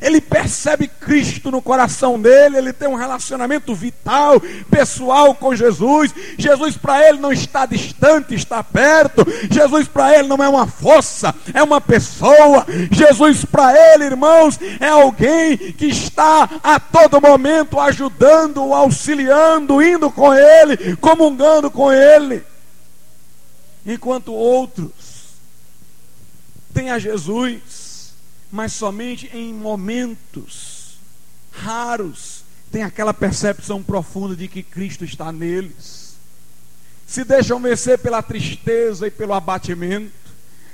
[0.00, 6.14] ele percebe Cristo no coração dele, ele tem um relacionamento vital, pessoal com Jesus.
[6.38, 9.26] Jesus para ele não está distante, está perto.
[9.50, 12.64] Jesus para ele não é uma força, é uma pessoa.
[12.90, 20.32] Jesus para ele, irmãos, é alguém que está a todo momento ajudando, auxiliando, indo com
[20.32, 22.42] ele, comungando com ele.
[23.84, 24.92] Enquanto outros
[26.72, 27.81] têm a Jesus
[28.52, 30.98] mas somente em momentos
[31.50, 36.16] raros tem aquela percepção profunda de que Cristo está neles.
[37.06, 40.12] Se deixam vencer pela tristeza e pelo abatimento.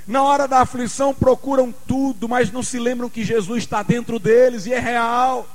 [0.05, 4.65] Na hora da aflição procuram tudo, mas não se lembram que Jesus está dentro deles
[4.65, 5.47] e é real.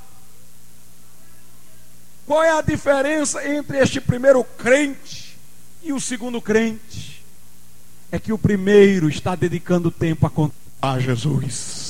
[2.25, 5.37] Qual é a diferença entre este primeiro crente
[5.83, 7.23] e o segundo crente?
[8.11, 11.84] É que o primeiro está dedicando tempo a contar Jesus.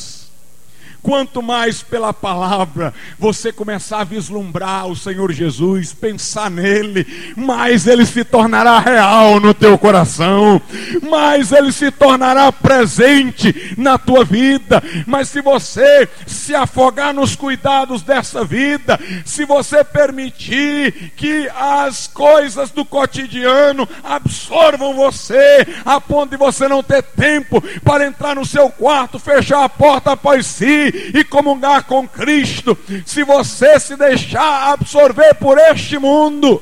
[1.06, 7.06] Quanto mais pela palavra você começar a vislumbrar o Senhor Jesus, pensar nele,
[7.38, 10.60] mais ele se tornará real no teu coração,
[11.08, 14.82] mais ele se tornará presente na tua vida.
[15.06, 22.72] Mas se você se afogar nos cuidados dessa vida, se você permitir que as coisas
[22.72, 28.72] do cotidiano absorvam você, a ponto de você não ter tempo para entrar no seu
[28.72, 35.34] quarto, fechar a porta após si e comungar com Cristo, se você se deixar absorver
[35.36, 36.62] por este mundo,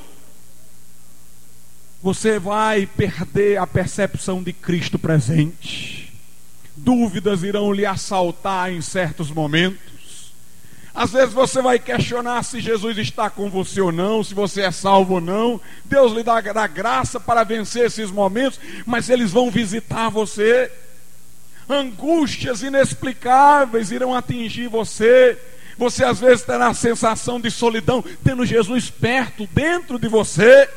[2.02, 6.12] você vai perder a percepção de Cristo presente.
[6.76, 10.34] Dúvidas irão lhe assaltar em certos momentos.
[10.94, 14.72] Às vezes você vai questionar se Jesus está com você ou não, se você é
[14.72, 15.60] salvo ou não.
[15.86, 20.72] Deus lhe dá, dá graça para vencer esses momentos, mas eles vão visitar você
[21.70, 25.38] angústias inexplicáveis irão atingir você.
[25.78, 30.70] Você às vezes terá a sensação de solidão, tendo Jesus perto, dentro de você.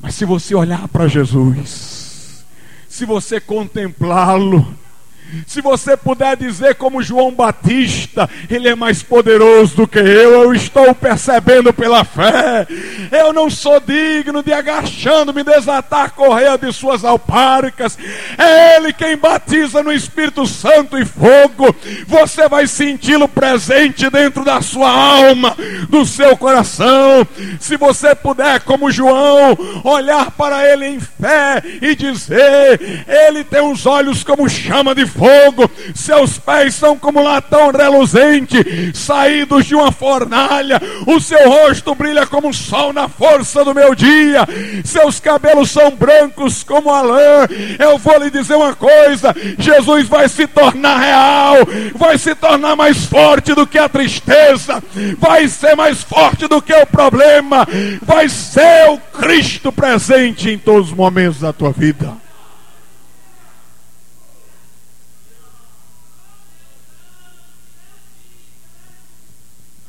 [0.00, 2.44] Mas se você olhar para Jesus,
[2.88, 4.76] se você contemplá-lo,
[5.46, 10.54] se você puder dizer como João Batista, ele é mais poderoso do que eu, eu
[10.54, 12.66] estou percebendo pela fé.
[13.10, 17.98] Eu não sou digno de agachando-me desatar a correia de suas alpáricas.
[18.38, 21.74] É ele quem batiza no Espírito Santo e fogo.
[22.06, 25.56] Você vai senti-lo presente dentro da sua alma,
[25.88, 27.26] do seu coração.
[27.60, 33.86] Se você puder, como João, olhar para ele em fé e dizer: Ele tem os
[33.86, 40.78] olhos como chama de fogo, seus pés são como latão reluzente, saídos de uma fornalha,
[41.06, 44.46] o seu rosto brilha como o sol na força do meu dia,
[44.84, 47.48] seus cabelos são brancos como a lã.
[47.78, 51.56] Eu vou lhe dizer uma coisa: Jesus vai se tornar real,
[51.94, 54.82] vai se tornar mais forte do que a tristeza,
[55.18, 57.66] vai ser mais forte do que o problema,
[58.02, 62.23] vai ser o Cristo presente em todos os momentos da tua vida.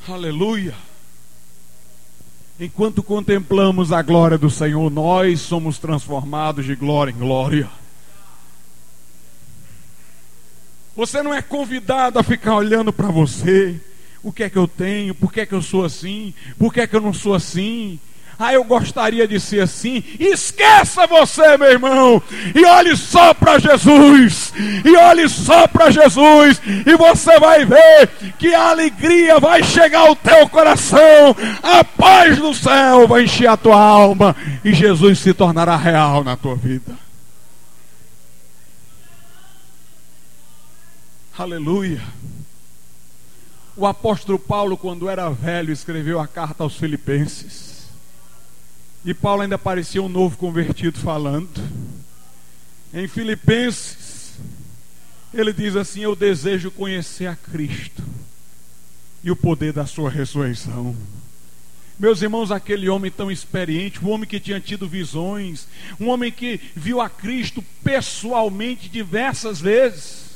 [0.08, 0.74] Aleluia.
[2.60, 7.68] Enquanto contemplamos a glória do Senhor, nós somos transformados de glória em glória.
[10.94, 13.80] Você não é convidado a ficar olhando para você.
[14.22, 15.14] O que é que eu tenho?
[15.14, 16.32] Por que é que eu sou assim?
[16.56, 17.98] Por que é que eu não sou assim?
[18.38, 20.04] Ah, eu gostaria de ser assim.
[20.20, 22.22] Esqueça você, meu irmão,
[22.54, 24.52] e olhe só para Jesus.
[24.84, 28.08] E olhe só para Jesus, e você vai ver
[28.38, 33.56] que a alegria vai chegar ao teu coração, a paz do céu vai encher a
[33.56, 36.94] tua alma, e Jesus se tornará real na tua vida.
[41.38, 42.02] Aleluia.
[43.76, 47.75] O apóstolo Paulo, quando era velho, escreveu a carta aos Filipenses.
[49.06, 51.62] E Paulo ainda parecia um novo convertido falando.
[52.92, 54.32] Em Filipenses,
[55.32, 58.02] ele diz assim: Eu desejo conhecer a Cristo
[59.22, 60.96] e o poder da sua ressurreição.
[61.96, 65.68] Meus irmãos, aquele homem tão experiente, um homem que tinha tido visões,
[66.00, 70.30] um homem que viu a Cristo pessoalmente diversas vezes,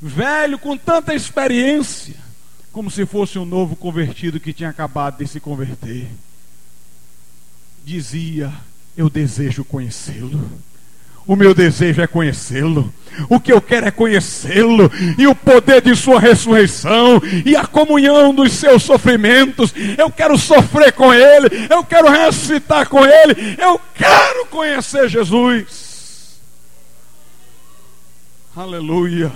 [0.00, 2.16] velho com tanta experiência,
[2.72, 6.08] como se fosse um novo convertido que tinha acabado de se converter
[7.86, 8.52] dizia:
[8.96, 10.50] Eu desejo conhecê-lo.
[11.24, 12.92] O meu desejo é conhecê-lo.
[13.28, 18.34] O que eu quero é conhecê-lo e o poder de sua ressurreição e a comunhão
[18.34, 19.72] dos seus sofrimentos.
[19.96, 26.38] Eu quero sofrer com ele, eu quero ressuscitar com ele, eu quero conhecer Jesus.
[28.54, 29.32] Aleluia.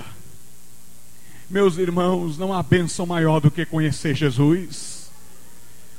[1.49, 4.90] Meus irmãos, não há bênção maior do que conhecer Jesus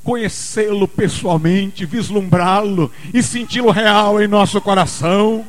[0.02, 5.44] conhecê-lo pessoalmente, vislumbrá-lo e senti-lo real em nosso coração.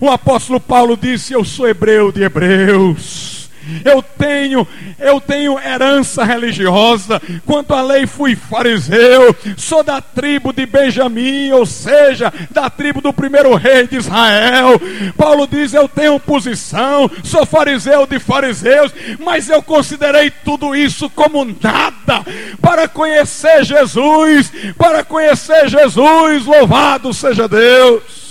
[0.00, 3.47] O apóstolo Paulo disse: Eu sou hebreu de hebreus
[3.84, 4.66] eu tenho,
[4.98, 7.20] eu tenho herança religiosa.
[7.44, 13.12] Quanto à lei, fui fariseu, sou da tribo de Benjamim, ou seja, da tribo do
[13.12, 14.80] primeiro rei de Israel.
[15.16, 21.44] Paulo diz: Eu tenho posição, sou fariseu de fariseus, mas eu considerei tudo isso como
[21.44, 22.24] nada
[22.60, 28.28] para conhecer Jesus, para conhecer Jesus, louvado seja Deus.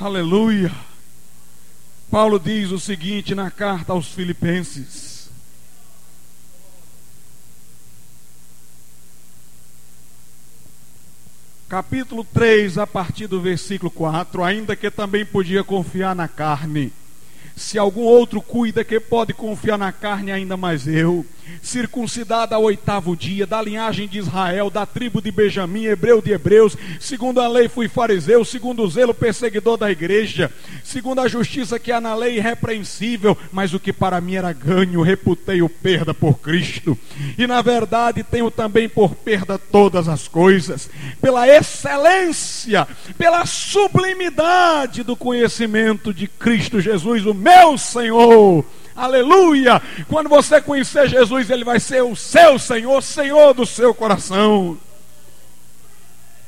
[0.00, 0.70] Aleluia.
[2.10, 5.28] Paulo diz o seguinte na carta aos Filipenses:
[11.68, 16.92] capítulo 3, a partir do versículo 4, ainda que também podia confiar na carne
[17.56, 21.24] se algum outro cuida, que pode confiar na carne, ainda mais eu.
[21.62, 26.76] Circuncidado ao oitavo dia, da linhagem de Israel, da tribo de Benjamim, hebreu de hebreus,
[27.00, 31.92] segundo a lei fui fariseu, segundo o zelo perseguidor da igreja, segundo a justiça que
[31.92, 36.40] há na lei irrepreensível, mas o que para mim era ganho, reputei o perda por
[36.40, 36.98] Cristo.
[37.38, 45.16] E na verdade tenho também por perda todas as coisas, pela excelência, pela sublimidade do
[45.16, 48.64] conhecimento de Cristo Jesus, o meu Senhor.
[48.94, 49.80] Aleluia!
[50.08, 54.78] Quando você conhecer Jesus, Ele vai ser o seu Senhor, Senhor do seu coração.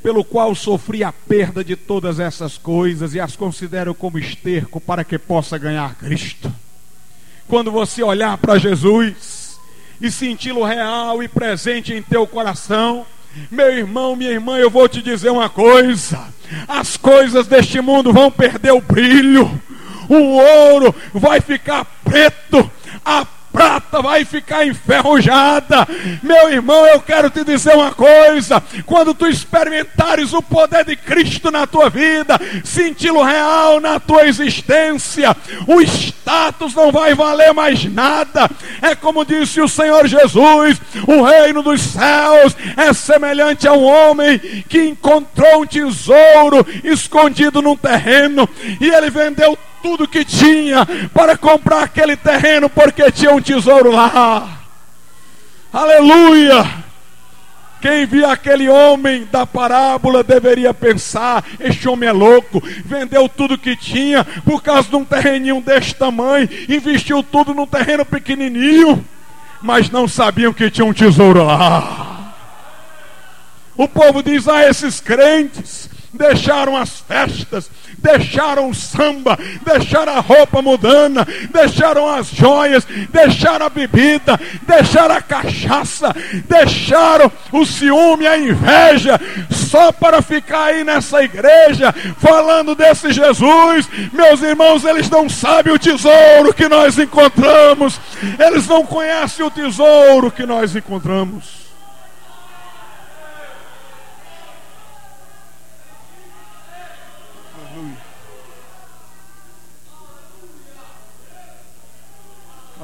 [0.02, 5.04] Pelo qual sofri a perda de todas essas coisas e as considero como esterco para
[5.04, 6.50] que possa ganhar Cristo.
[7.46, 9.58] Quando você olhar para Jesus
[10.00, 13.04] e senti-lo real e presente em teu coração,
[13.50, 16.18] meu irmão, minha irmã, eu vou te dizer uma coisa:
[16.66, 19.60] as coisas deste mundo vão perder o brilho,
[20.08, 22.70] o ouro vai ficar preto,
[23.04, 25.86] a prata vai ficar enferrujada.
[26.22, 31.50] Meu irmão, eu quero te dizer uma coisa: quando tu experimentares o poder de Cristo
[31.50, 35.36] na tua vida, senti-lo real na tua existência,
[35.66, 38.48] o status não vai valer mais nada.
[38.80, 44.38] É como disse o Senhor Jesus: o reino dos céus é semelhante a um homem
[44.68, 48.48] que encontrou um tesouro escondido num terreno
[48.80, 54.58] e ele vendeu tudo que tinha para comprar aquele terreno, porque tinha um tesouro lá.
[55.72, 56.88] Aleluia!
[57.80, 63.76] Quem via aquele homem da parábola deveria pensar: este homem é louco, vendeu tudo que
[63.76, 69.04] tinha por causa de um terreninho deste tamanho, investiu tudo num terreno pequenininho,
[69.62, 72.34] mas não sabiam que tinha um tesouro lá.
[73.76, 80.20] O povo diz a ah, esses crentes: deixaram as festas, deixaram o samba, deixaram a
[80.20, 86.14] roupa mudana, deixaram as joias, deixaram a bebida, deixaram a cachaça,
[86.46, 93.88] deixaram o ciúme, a inveja, só para ficar aí nessa igreja falando desse Jesus.
[94.12, 98.00] Meus irmãos, eles não sabem o tesouro que nós encontramos,
[98.38, 101.67] eles não conhecem o tesouro que nós encontramos.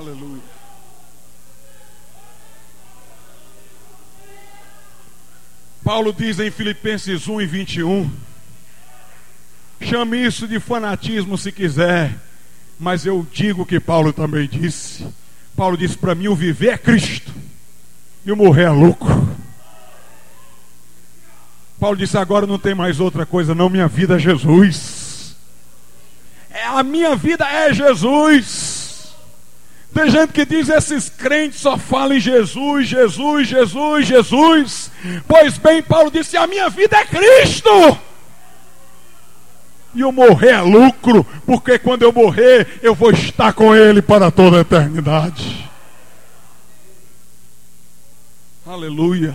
[0.04, 0.42] Aleluia.
[5.82, 8.10] Paulo diz em Filipenses 1 e 21.
[9.80, 12.14] Chame isso de fanatismo se quiser,
[12.78, 15.06] mas eu digo que Paulo também disse.
[15.56, 17.32] Paulo disse para mim: o viver é Cristo
[18.26, 19.34] e o morrer é lucro.
[21.80, 23.70] Paulo disse: agora não tem mais outra coisa, não.
[23.70, 25.34] Minha vida é Jesus.
[26.50, 28.83] É, a minha vida é Jesus.
[29.94, 34.90] Tem gente que diz esses crentes só falam em Jesus, Jesus, Jesus, Jesus.
[35.26, 37.70] Pois bem, Paulo disse: a minha vida é Cristo.
[39.94, 44.32] E o morrer é lucro, porque quando eu morrer, eu vou estar com Ele para
[44.32, 45.70] toda a eternidade.
[48.66, 49.32] Aleluia.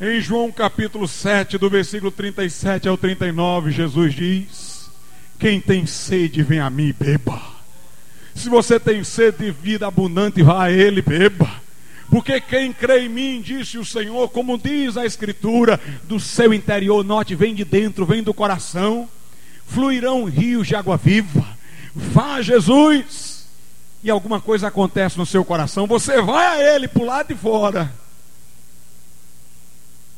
[0.00, 4.63] Em João capítulo 7, do versículo 37 ao 39, Jesus diz:
[5.44, 7.38] quem tem sede, vem a mim e beba.
[8.34, 11.60] Se você tem sede de vida abundante, vá a Ele, beba.
[12.08, 17.04] Porque quem crê em mim, disse o Senhor, como diz a Escritura, do seu interior,
[17.04, 19.06] note, vem de dentro, vem do coração,
[19.66, 21.46] fluirão rios de água viva.
[21.94, 23.46] Vá Jesus,
[24.02, 27.92] e alguma coisa acontece no seu coração, você vai a Ele por lado de fora,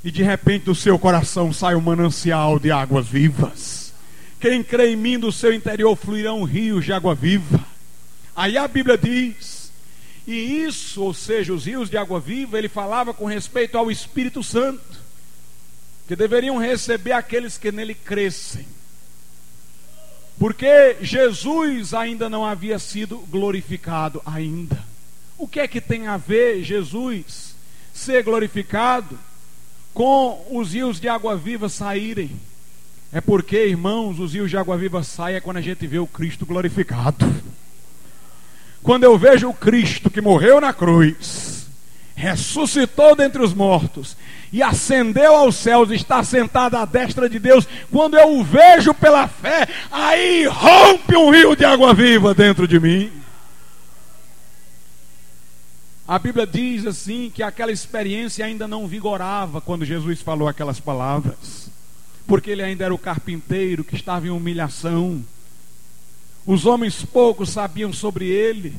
[0.04, 3.85] e de repente do seu coração sai um manancial de águas vivas.
[4.40, 7.64] Quem crê em mim, do seu interior fluirão rios de água viva.
[8.34, 9.72] Aí a Bíblia diz,
[10.26, 14.42] e isso, ou seja, os rios de água viva, ele falava com respeito ao Espírito
[14.42, 15.00] Santo,
[16.06, 18.66] que deveriam receber aqueles que nele crescem.
[20.38, 24.84] Porque Jesus ainda não havia sido glorificado ainda.
[25.38, 27.54] O que é que tem a ver Jesus
[27.94, 29.18] ser glorificado
[29.94, 32.38] com os rios de água viva saírem?
[33.12, 36.06] É porque, irmãos, os rios de água viva saem é quando a gente vê o
[36.06, 37.24] Cristo glorificado.
[38.82, 41.66] Quando eu vejo o Cristo que morreu na cruz,
[42.14, 44.16] ressuscitou dentre os mortos
[44.52, 49.26] e ascendeu aos céus, está sentado à destra de Deus, quando eu o vejo pela
[49.28, 53.10] fé, aí rompe um rio de água viva dentro de mim.
[56.06, 61.75] A Bíblia diz assim que aquela experiência ainda não vigorava quando Jesus falou aquelas palavras
[62.26, 65.24] porque ele ainda era o carpinteiro que estava em humilhação.
[66.44, 68.74] Os homens poucos sabiam sobre ele.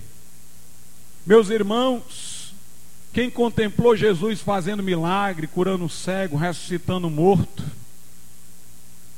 [1.26, 2.54] Meus irmãos,
[3.14, 7.64] quem contemplou Jesus fazendo milagre, curando o cego, ressuscitando o morto,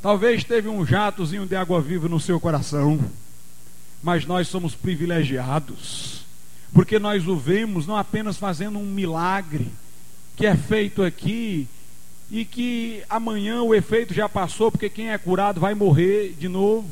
[0.02, 3.00] talvez teve um jatozinho de água viva no seu coração,
[4.02, 6.22] mas nós somos privilegiados,
[6.74, 9.68] porque nós o vemos não apenas fazendo um milagre
[10.36, 11.68] que é feito aqui
[12.32, 16.88] e que amanhã o efeito já passou, porque quem é curado vai morrer de novo.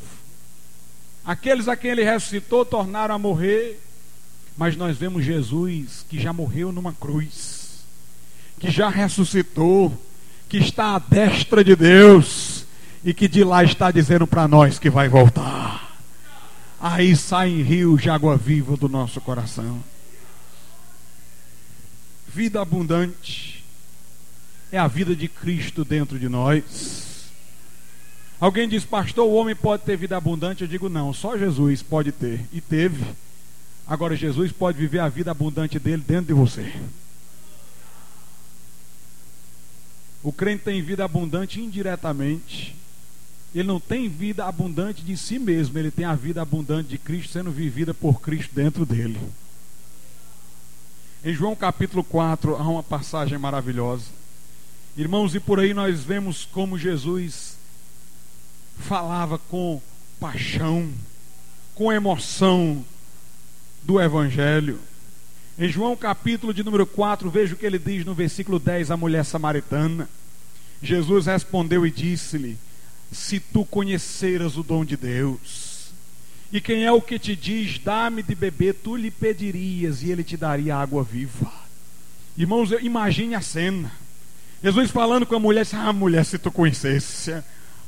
[1.24, 3.80] Aqueles a quem ele ressuscitou tornaram a morrer,
[4.58, 7.84] mas nós vemos Jesus que já morreu numa cruz,
[8.60, 9.96] que já ressuscitou,
[10.50, 12.66] que está à destra de Deus
[13.04, 15.98] e que de lá está dizendo para nós que vai voltar.
[16.80, 19.84] Aí saem rios de água viva do nosso coração.
[22.28, 23.57] Vida abundante
[24.72, 27.32] é a vida de Cristo dentro de nós.
[28.40, 30.62] Alguém diz, pastor, o homem pode ter vida abundante?
[30.62, 32.46] Eu digo, não, só Jesus pode ter.
[32.52, 33.04] E teve.
[33.88, 36.72] Agora, Jesus pode viver a vida abundante dele dentro de você.
[40.22, 42.76] O crente tem vida abundante indiretamente.
[43.56, 47.32] Ele não tem vida abundante de si mesmo, ele tem a vida abundante de Cristo
[47.32, 49.18] sendo vivida por Cristo dentro dele.
[51.24, 54.06] Em João capítulo 4 há uma passagem maravilhosa.
[54.98, 57.56] Irmãos, e por aí nós vemos como Jesus
[58.80, 59.80] falava com
[60.20, 60.92] paixão,
[61.76, 62.84] com emoção
[63.84, 64.80] do Evangelho.
[65.56, 68.98] Em João capítulo de número 4, veja o que ele diz no versículo 10 à
[68.98, 70.10] mulher samaritana.
[70.82, 72.58] Jesus respondeu e disse-lhe:
[73.12, 75.92] Se tu conheceras o dom de Deus,
[76.52, 80.24] e quem é o que te diz, dá-me de beber, tu lhe pedirias e ele
[80.24, 81.54] te daria água viva.
[82.36, 83.92] Irmãos, imagine a cena.
[84.64, 87.36] Jesus falando com a mulher, disse, ah, mulher, se tu conhecesse.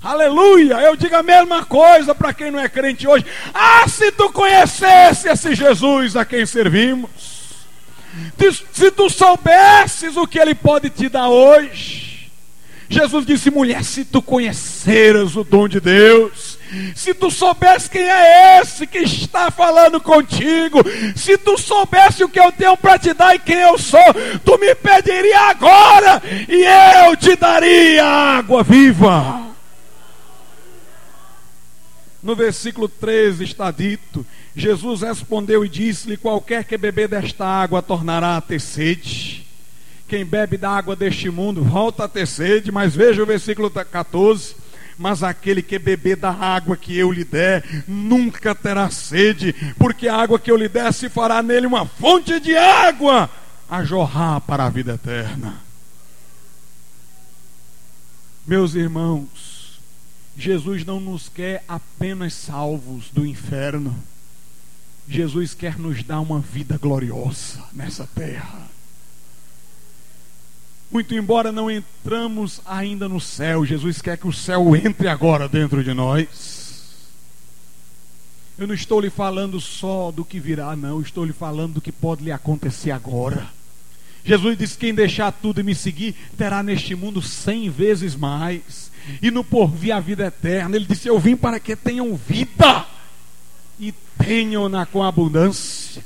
[0.01, 0.75] Aleluia!
[0.75, 3.25] Eu digo a mesma coisa para quem não é crente hoje.
[3.53, 7.09] Ah, se tu conhecesse esse Jesus a quem servimos.
[8.71, 12.31] Se tu soubesses o que ele pode te dar hoje.
[12.87, 16.58] Jesus disse, mulher, se tu conheceras o dom de Deus
[16.95, 20.79] se tu soubesse quem é esse que está falando contigo,
[21.15, 24.13] se tu soubesse o que eu tenho para te dar e quem eu sou,
[24.45, 26.63] tu me pediria agora e
[27.07, 29.47] eu te daria água viva.
[32.21, 38.37] No versículo 13 está dito: Jesus respondeu e disse-lhe: Qualquer que beber desta água tornará
[38.37, 39.47] a ter sede.
[40.07, 44.55] Quem bebe da água deste mundo volta a ter sede, mas veja o versículo 14
[44.99, 50.17] mas aquele que beber da água que eu lhe der, nunca terá sede, porque a
[50.17, 53.29] água que eu lhe der se fará nele uma fonte de água
[53.69, 55.55] a jorrar para a vida eterna.
[58.45, 59.79] Meus irmãos,
[60.35, 63.95] Jesus não nos quer apenas salvos do inferno.
[65.07, 68.68] Jesus quer nos dar uma vida gloriosa nessa terra.
[70.91, 75.83] Muito embora não entramos ainda no céu, Jesus quer que o céu entre agora dentro
[75.83, 76.59] de nós.
[78.57, 81.91] Eu não estou lhe falando só do que virá, não, estou lhe falando do que
[81.91, 83.47] pode lhe acontecer agora.
[84.25, 89.31] Jesus disse: Quem deixar tudo e me seguir, terá neste mundo cem vezes mais, e
[89.31, 90.75] no porvir a vida eterna.
[90.75, 92.85] Ele disse: Eu vim para que tenham vida
[93.79, 96.03] e tenham-na com abundância.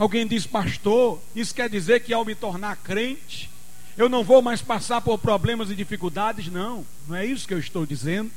[0.00, 3.50] Alguém diz, pastor, isso quer dizer que ao me tornar crente,
[3.98, 6.50] eu não vou mais passar por problemas e dificuldades?
[6.50, 8.30] Não, não é isso que eu estou dizendo.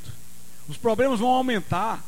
[0.68, 2.04] Os problemas vão aumentar,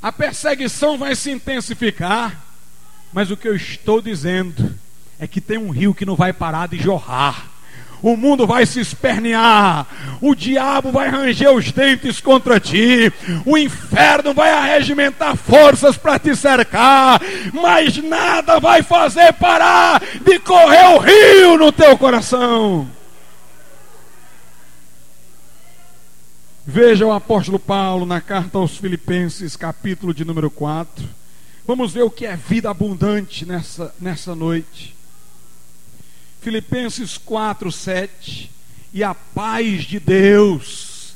[0.00, 2.40] a perseguição vai se intensificar,
[3.12, 4.72] mas o que eu estou dizendo
[5.18, 7.50] é que tem um rio que não vai parar de jorrar
[8.02, 9.86] o mundo vai se espernear,
[10.20, 13.12] o diabo vai ranger os dentes contra ti,
[13.46, 17.20] o inferno vai arregimentar forças para te cercar,
[17.52, 22.88] mas nada vai fazer parar de correr o rio no teu coração.
[26.64, 31.04] Veja o apóstolo Paulo na carta aos Filipenses, capítulo de número 4.
[31.66, 34.94] Vamos ver o que é vida abundante nessa, nessa noite.
[36.42, 38.50] Filipenses 4, 7.
[38.92, 41.14] E a paz de Deus,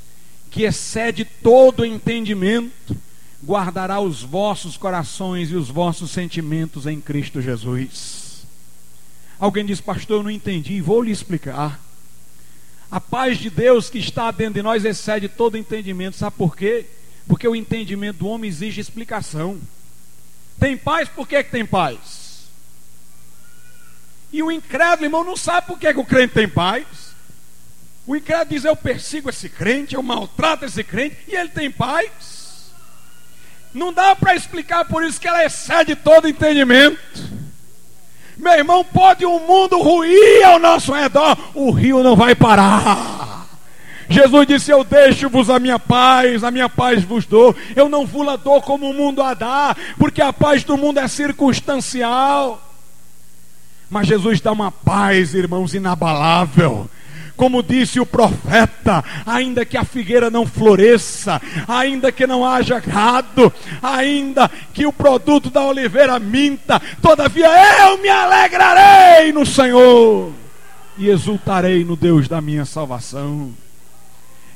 [0.50, 2.96] que excede todo entendimento,
[3.44, 8.46] guardará os vossos corações e os vossos sentimentos em Cristo Jesus.
[9.38, 11.78] Alguém diz, pastor, eu não entendi, vou lhe explicar.
[12.90, 16.86] A paz de Deus que está dentro de nós excede todo entendimento, sabe por quê?
[17.26, 19.60] Porque o entendimento do homem exige explicação.
[20.58, 22.15] Tem paz, por que, que tem paz?
[24.36, 26.84] E o incrédulo, irmão, não sabe por que, o crente tem paz.
[28.06, 32.70] O incrédulo diz: Eu persigo esse crente, eu maltrato esse crente, e ele tem paz.
[33.72, 37.00] Não dá para explicar por isso que ela excede todo entendimento.
[38.36, 43.48] Meu irmão, pode o um mundo ruir ao nosso redor, o rio não vai parar.
[44.06, 47.56] Jesus disse: Eu deixo-vos a minha paz, a minha paz vos dou.
[47.74, 51.00] Eu não vos la dou como o mundo a dá, porque a paz do mundo
[51.00, 52.65] é circunstancial.
[53.88, 56.88] Mas Jesus dá uma paz, irmãos, inabalável.
[57.36, 63.52] Como disse o profeta, ainda que a figueira não floresça, ainda que não haja gado,
[63.82, 67.46] ainda que o produto da oliveira minta, todavia
[67.86, 70.32] eu me alegrarei no Senhor
[70.96, 73.52] e exultarei no Deus da minha salvação.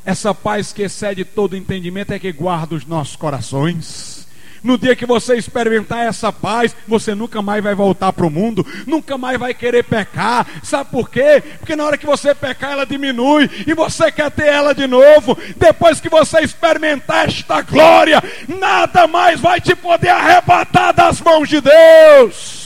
[0.02, 4.19] Essa paz que excede todo entendimento é que guarda os nossos corações.
[4.62, 8.66] No dia que você experimentar essa paz, você nunca mais vai voltar para o mundo,
[8.86, 10.46] nunca mais vai querer pecar.
[10.62, 11.42] Sabe por quê?
[11.58, 15.36] Porque na hora que você pecar, ela diminui e você quer ter ela de novo.
[15.56, 21.60] Depois que você experimentar esta glória, nada mais vai te poder arrebatar das mãos de
[21.60, 22.60] Deus.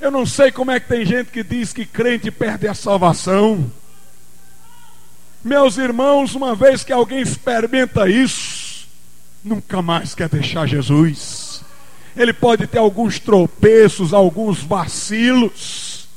[0.00, 3.70] Eu não sei como é que tem gente que diz que crente perde a salvação.
[5.42, 8.65] Meus irmãos, uma vez que alguém experimenta isso,
[9.46, 11.64] nunca mais quer deixar Jesus.
[12.16, 16.08] Ele pode ter alguns tropeços, alguns vacilos,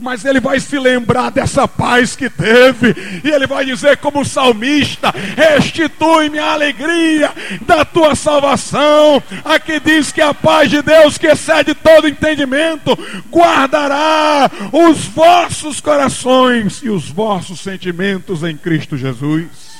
[0.00, 5.14] mas ele vai se lembrar dessa paz que teve, e ele vai dizer, como salmista:
[5.36, 7.30] Restitui-me a alegria
[7.64, 9.22] da tua salvação.
[9.44, 12.98] Aqui diz que a paz de Deus, que excede todo entendimento,
[13.30, 19.71] guardará os vossos corações e os vossos sentimentos em Cristo Jesus.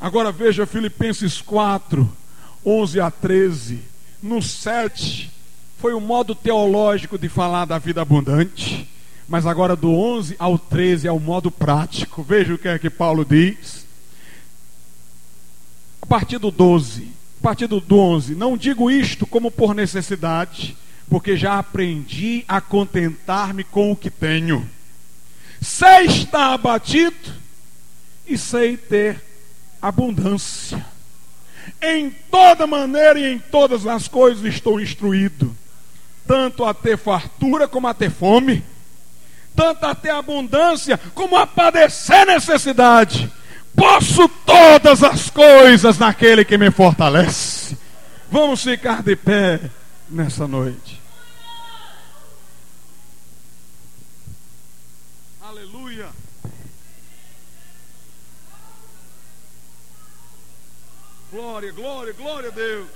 [0.00, 2.10] Agora veja Filipenses 4,
[2.64, 3.80] 11 a 13.
[4.22, 5.30] No 7,
[5.78, 8.88] foi o modo teológico de falar da vida abundante.
[9.28, 12.22] Mas agora do 11 ao 13 é o modo prático.
[12.22, 13.86] Veja o que é que Paulo diz.
[16.00, 17.08] A partir do 12,
[17.40, 20.76] a partir do 11, não digo isto como por necessidade,
[21.10, 24.68] porque já aprendi a contentar-me com o que tenho.
[25.60, 27.16] Sei estar abatido
[28.26, 29.20] e sei ter
[29.88, 30.84] abundância.
[31.80, 35.56] Em toda maneira e em todas as coisas estou instruído,
[36.26, 38.64] tanto a ter fartura como a ter fome,
[39.54, 43.30] tanto a ter abundância como a padecer necessidade.
[43.74, 47.76] Posso todas as coisas naquele que me fortalece.
[48.30, 49.60] Vamos ficar de pé
[50.08, 51.05] nessa noite.
[61.36, 62.88] Glória, glória, glória a Deus.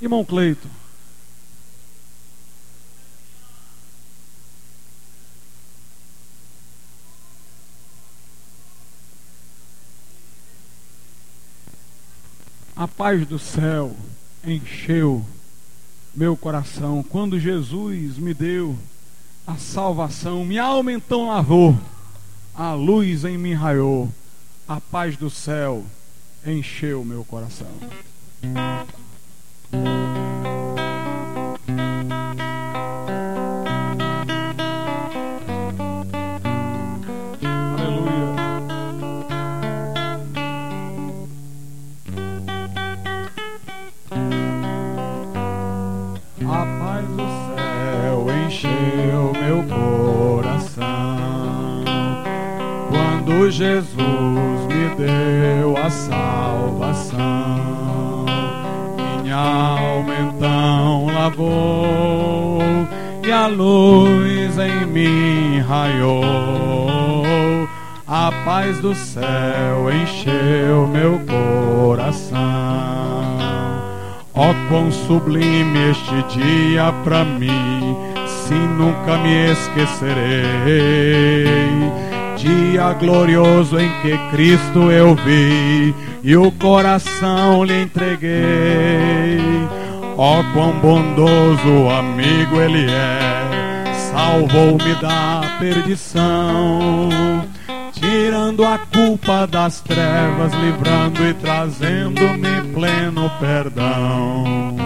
[0.00, 0.68] Irmão Cleito.
[12.76, 13.96] A paz do céu
[14.44, 15.26] encheu
[16.14, 18.78] meu coração quando Jesus me deu
[19.44, 21.76] a salvação, minha alma então lavou,
[22.58, 24.12] a luz em mim raiou,
[24.66, 25.84] a paz do céu
[26.44, 27.68] encheu meu coração.
[53.58, 53.88] Jesus
[54.68, 57.18] me deu a salvação,
[59.20, 62.62] minha alma então lavou
[63.26, 67.26] e a luz em mim raiou.
[68.06, 72.38] A paz do céu encheu meu coração.
[74.34, 80.78] Oh, quão sublime este dia para mim, se nunca me esquecerei
[82.38, 89.40] dia glorioso em que Cristo eu vi e o coração lhe entreguei.
[90.16, 97.08] Ó oh, quão bondoso amigo ele é, salvou-me da perdição,
[97.92, 104.76] tirando a culpa das trevas, livrando e trazendo-me pleno perdão.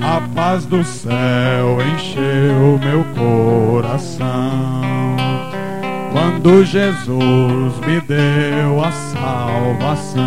[0.00, 5.19] A paz do céu encheu meu coração
[6.12, 10.20] quando Jesus me deu a salvação.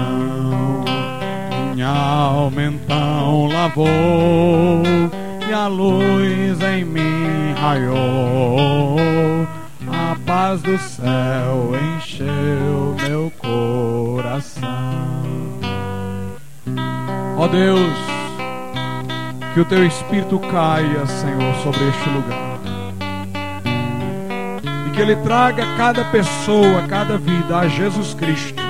[1.73, 4.83] Minha alma então lavou
[5.47, 8.97] e a luz em mim raiou.
[9.91, 14.69] A paz do céu encheu meu coração.
[17.37, 17.93] Ó oh Deus,
[19.53, 22.52] que o teu Espírito caia, Senhor, sobre este lugar
[24.93, 28.61] que Ele traga cada pessoa, cada vida a Jesus Cristo,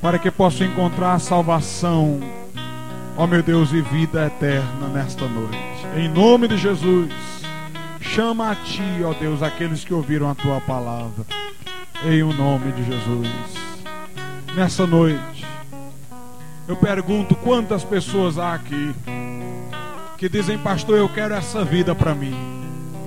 [0.00, 2.18] para que possa encontrar salvação,
[3.14, 5.58] ó meu Deus, e vida eterna nesta noite.
[5.94, 7.10] Em nome de Jesus,
[8.00, 11.26] chama a Ti, ó Deus, aqueles que ouviram a Tua palavra,
[12.02, 13.28] em o nome de Jesus.
[14.56, 15.46] Nessa noite,
[16.66, 18.94] eu pergunto quantas pessoas há aqui
[20.16, 22.63] que dizem, pastor, eu quero essa vida para mim.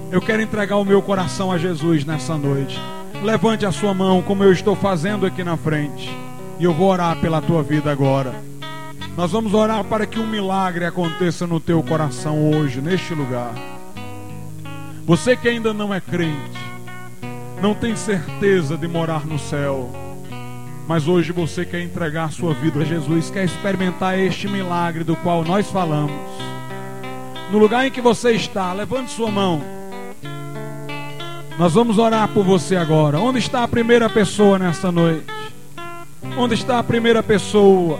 [0.10, 2.80] Eu quero entregar o meu coração a Jesus nessa noite.
[3.22, 6.10] Levante a sua mão, como eu estou fazendo aqui na frente.
[6.58, 8.34] E eu vou orar pela tua vida agora.
[9.18, 13.54] Nós vamos orar para que um milagre aconteça no teu coração hoje, neste lugar.
[15.06, 16.60] Você que ainda não é crente,
[17.62, 19.92] não tem certeza de morar no céu,
[20.88, 25.44] mas hoje você quer entregar sua vida a Jesus, quer experimentar este milagre do qual
[25.44, 26.12] nós falamos.
[27.52, 29.77] No lugar em que você está, levante sua mão.
[31.58, 33.20] Nós vamos orar por você agora.
[33.20, 35.26] Onde está a primeira pessoa nesta noite?
[36.38, 38.00] Onde está a primeira pessoa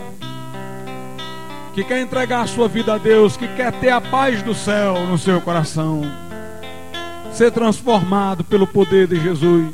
[1.74, 5.04] que quer entregar a sua vida a Deus, que quer ter a paz do céu
[5.06, 6.02] no seu coração,
[7.32, 9.72] ser transformado pelo poder de Jesus?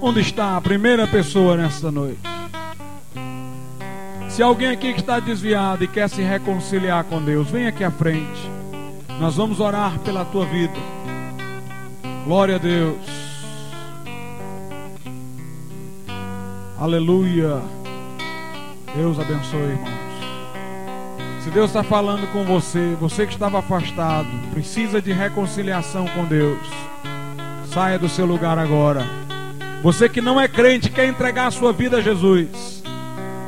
[0.00, 2.20] Onde está a primeira pessoa nesta noite?
[4.28, 7.90] Se alguém aqui que está desviado e quer se reconciliar com Deus, vem aqui à
[7.90, 8.48] frente.
[9.18, 10.99] Nós vamos orar pela tua vida.
[12.24, 12.96] Glória a Deus.
[16.78, 17.60] Aleluia.
[18.94, 20.00] Deus abençoe, irmãos.
[21.42, 26.58] Se Deus está falando com você, você que estava afastado, precisa de reconciliação com Deus,
[27.72, 29.04] saia do seu lugar agora.
[29.82, 32.82] Você que não é crente, quer entregar a sua vida a Jesus,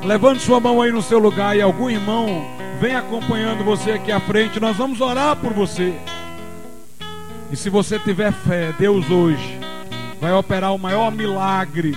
[0.03, 2.45] levante sua mão aí no seu lugar e algum irmão
[2.81, 4.59] vem acompanhando você aqui à frente.
[4.59, 5.95] Nós vamos orar por você.
[7.53, 9.61] E se você tiver fé, Deus hoje
[10.19, 11.95] vai operar o maior milagre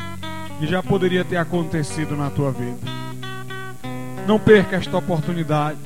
[0.60, 2.78] que já poderia ter acontecido na tua vida.
[4.28, 5.80] Não perca esta oportunidade.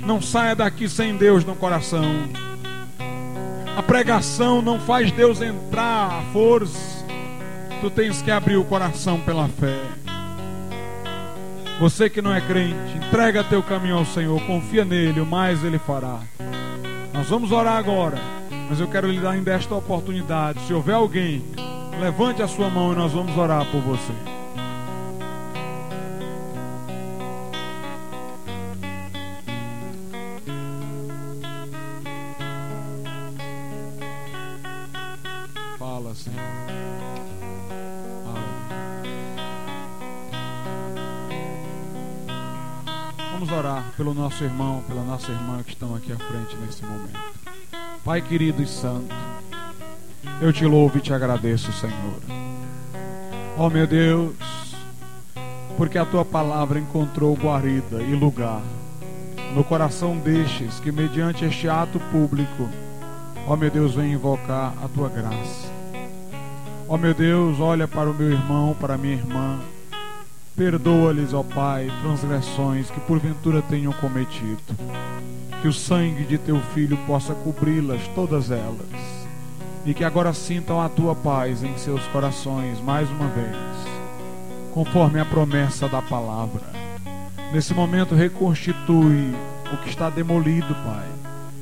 [0.00, 2.04] Não saia daqui sem Deus no coração.
[3.76, 7.04] A pregação não faz Deus entrar à força.
[7.82, 9.80] Tu tens que abrir o coração pela fé.
[11.78, 15.78] Você que não é crente, entrega teu caminho ao Senhor, confia nele, o mais ele
[15.78, 16.20] fará.
[17.12, 18.18] Nós vamos orar agora,
[18.72, 20.58] mas eu quero lhe dar ainda esta oportunidade.
[20.66, 21.44] Se houver alguém,
[22.00, 24.14] levante a sua mão e nós vamos orar por você.
[43.96, 47.61] pelo nosso irmão, pela nossa irmã que estão aqui à frente nesse momento.
[48.04, 49.14] Pai querido e santo,
[50.40, 52.20] eu te louvo e te agradeço, Senhor.
[53.56, 54.34] Oh meu Deus,
[55.76, 58.62] porque a tua palavra encontrou guarida e lugar
[59.54, 62.68] no coração destes que, mediante este ato público,
[63.46, 65.70] ó meu Deus, vem invocar a tua graça.
[66.88, 69.60] Ó meu Deus, olha para o meu irmão, para a minha irmã
[70.54, 74.60] Perdoa-lhes, ó Pai, transgressões que porventura tenham cometido.
[75.62, 78.86] Que o sangue de teu filho possa cobri-las, todas elas.
[79.86, 83.56] E que agora sintam a tua paz em seus corações mais uma vez,
[84.74, 86.62] conforme a promessa da palavra.
[87.52, 89.34] Nesse momento, reconstitui
[89.72, 91.08] o que está demolido, Pai.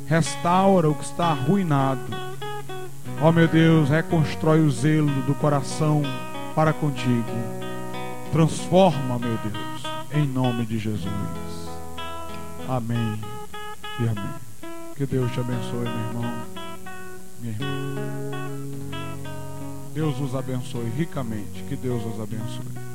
[0.07, 2.01] Restaura o que está arruinado.
[3.22, 6.03] Ó meu Deus, reconstrói o zelo do coração
[6.55, 7.61] para contigo
[8.32, 9.82] Transforma, meu Deus,
[10.14, 11.11] em nome de Jesus.
[12.68, 13.39] Amém
[14.01, 14.34] e amém.
[14.96, 16.46] Que Deus te abençoe, meu irmão,
[17.40, 18.30] minha irmã.
[19.92, 21.62] Deus os abençoe ricamente.
[21.68, 22.89] Que Deus os abençoe.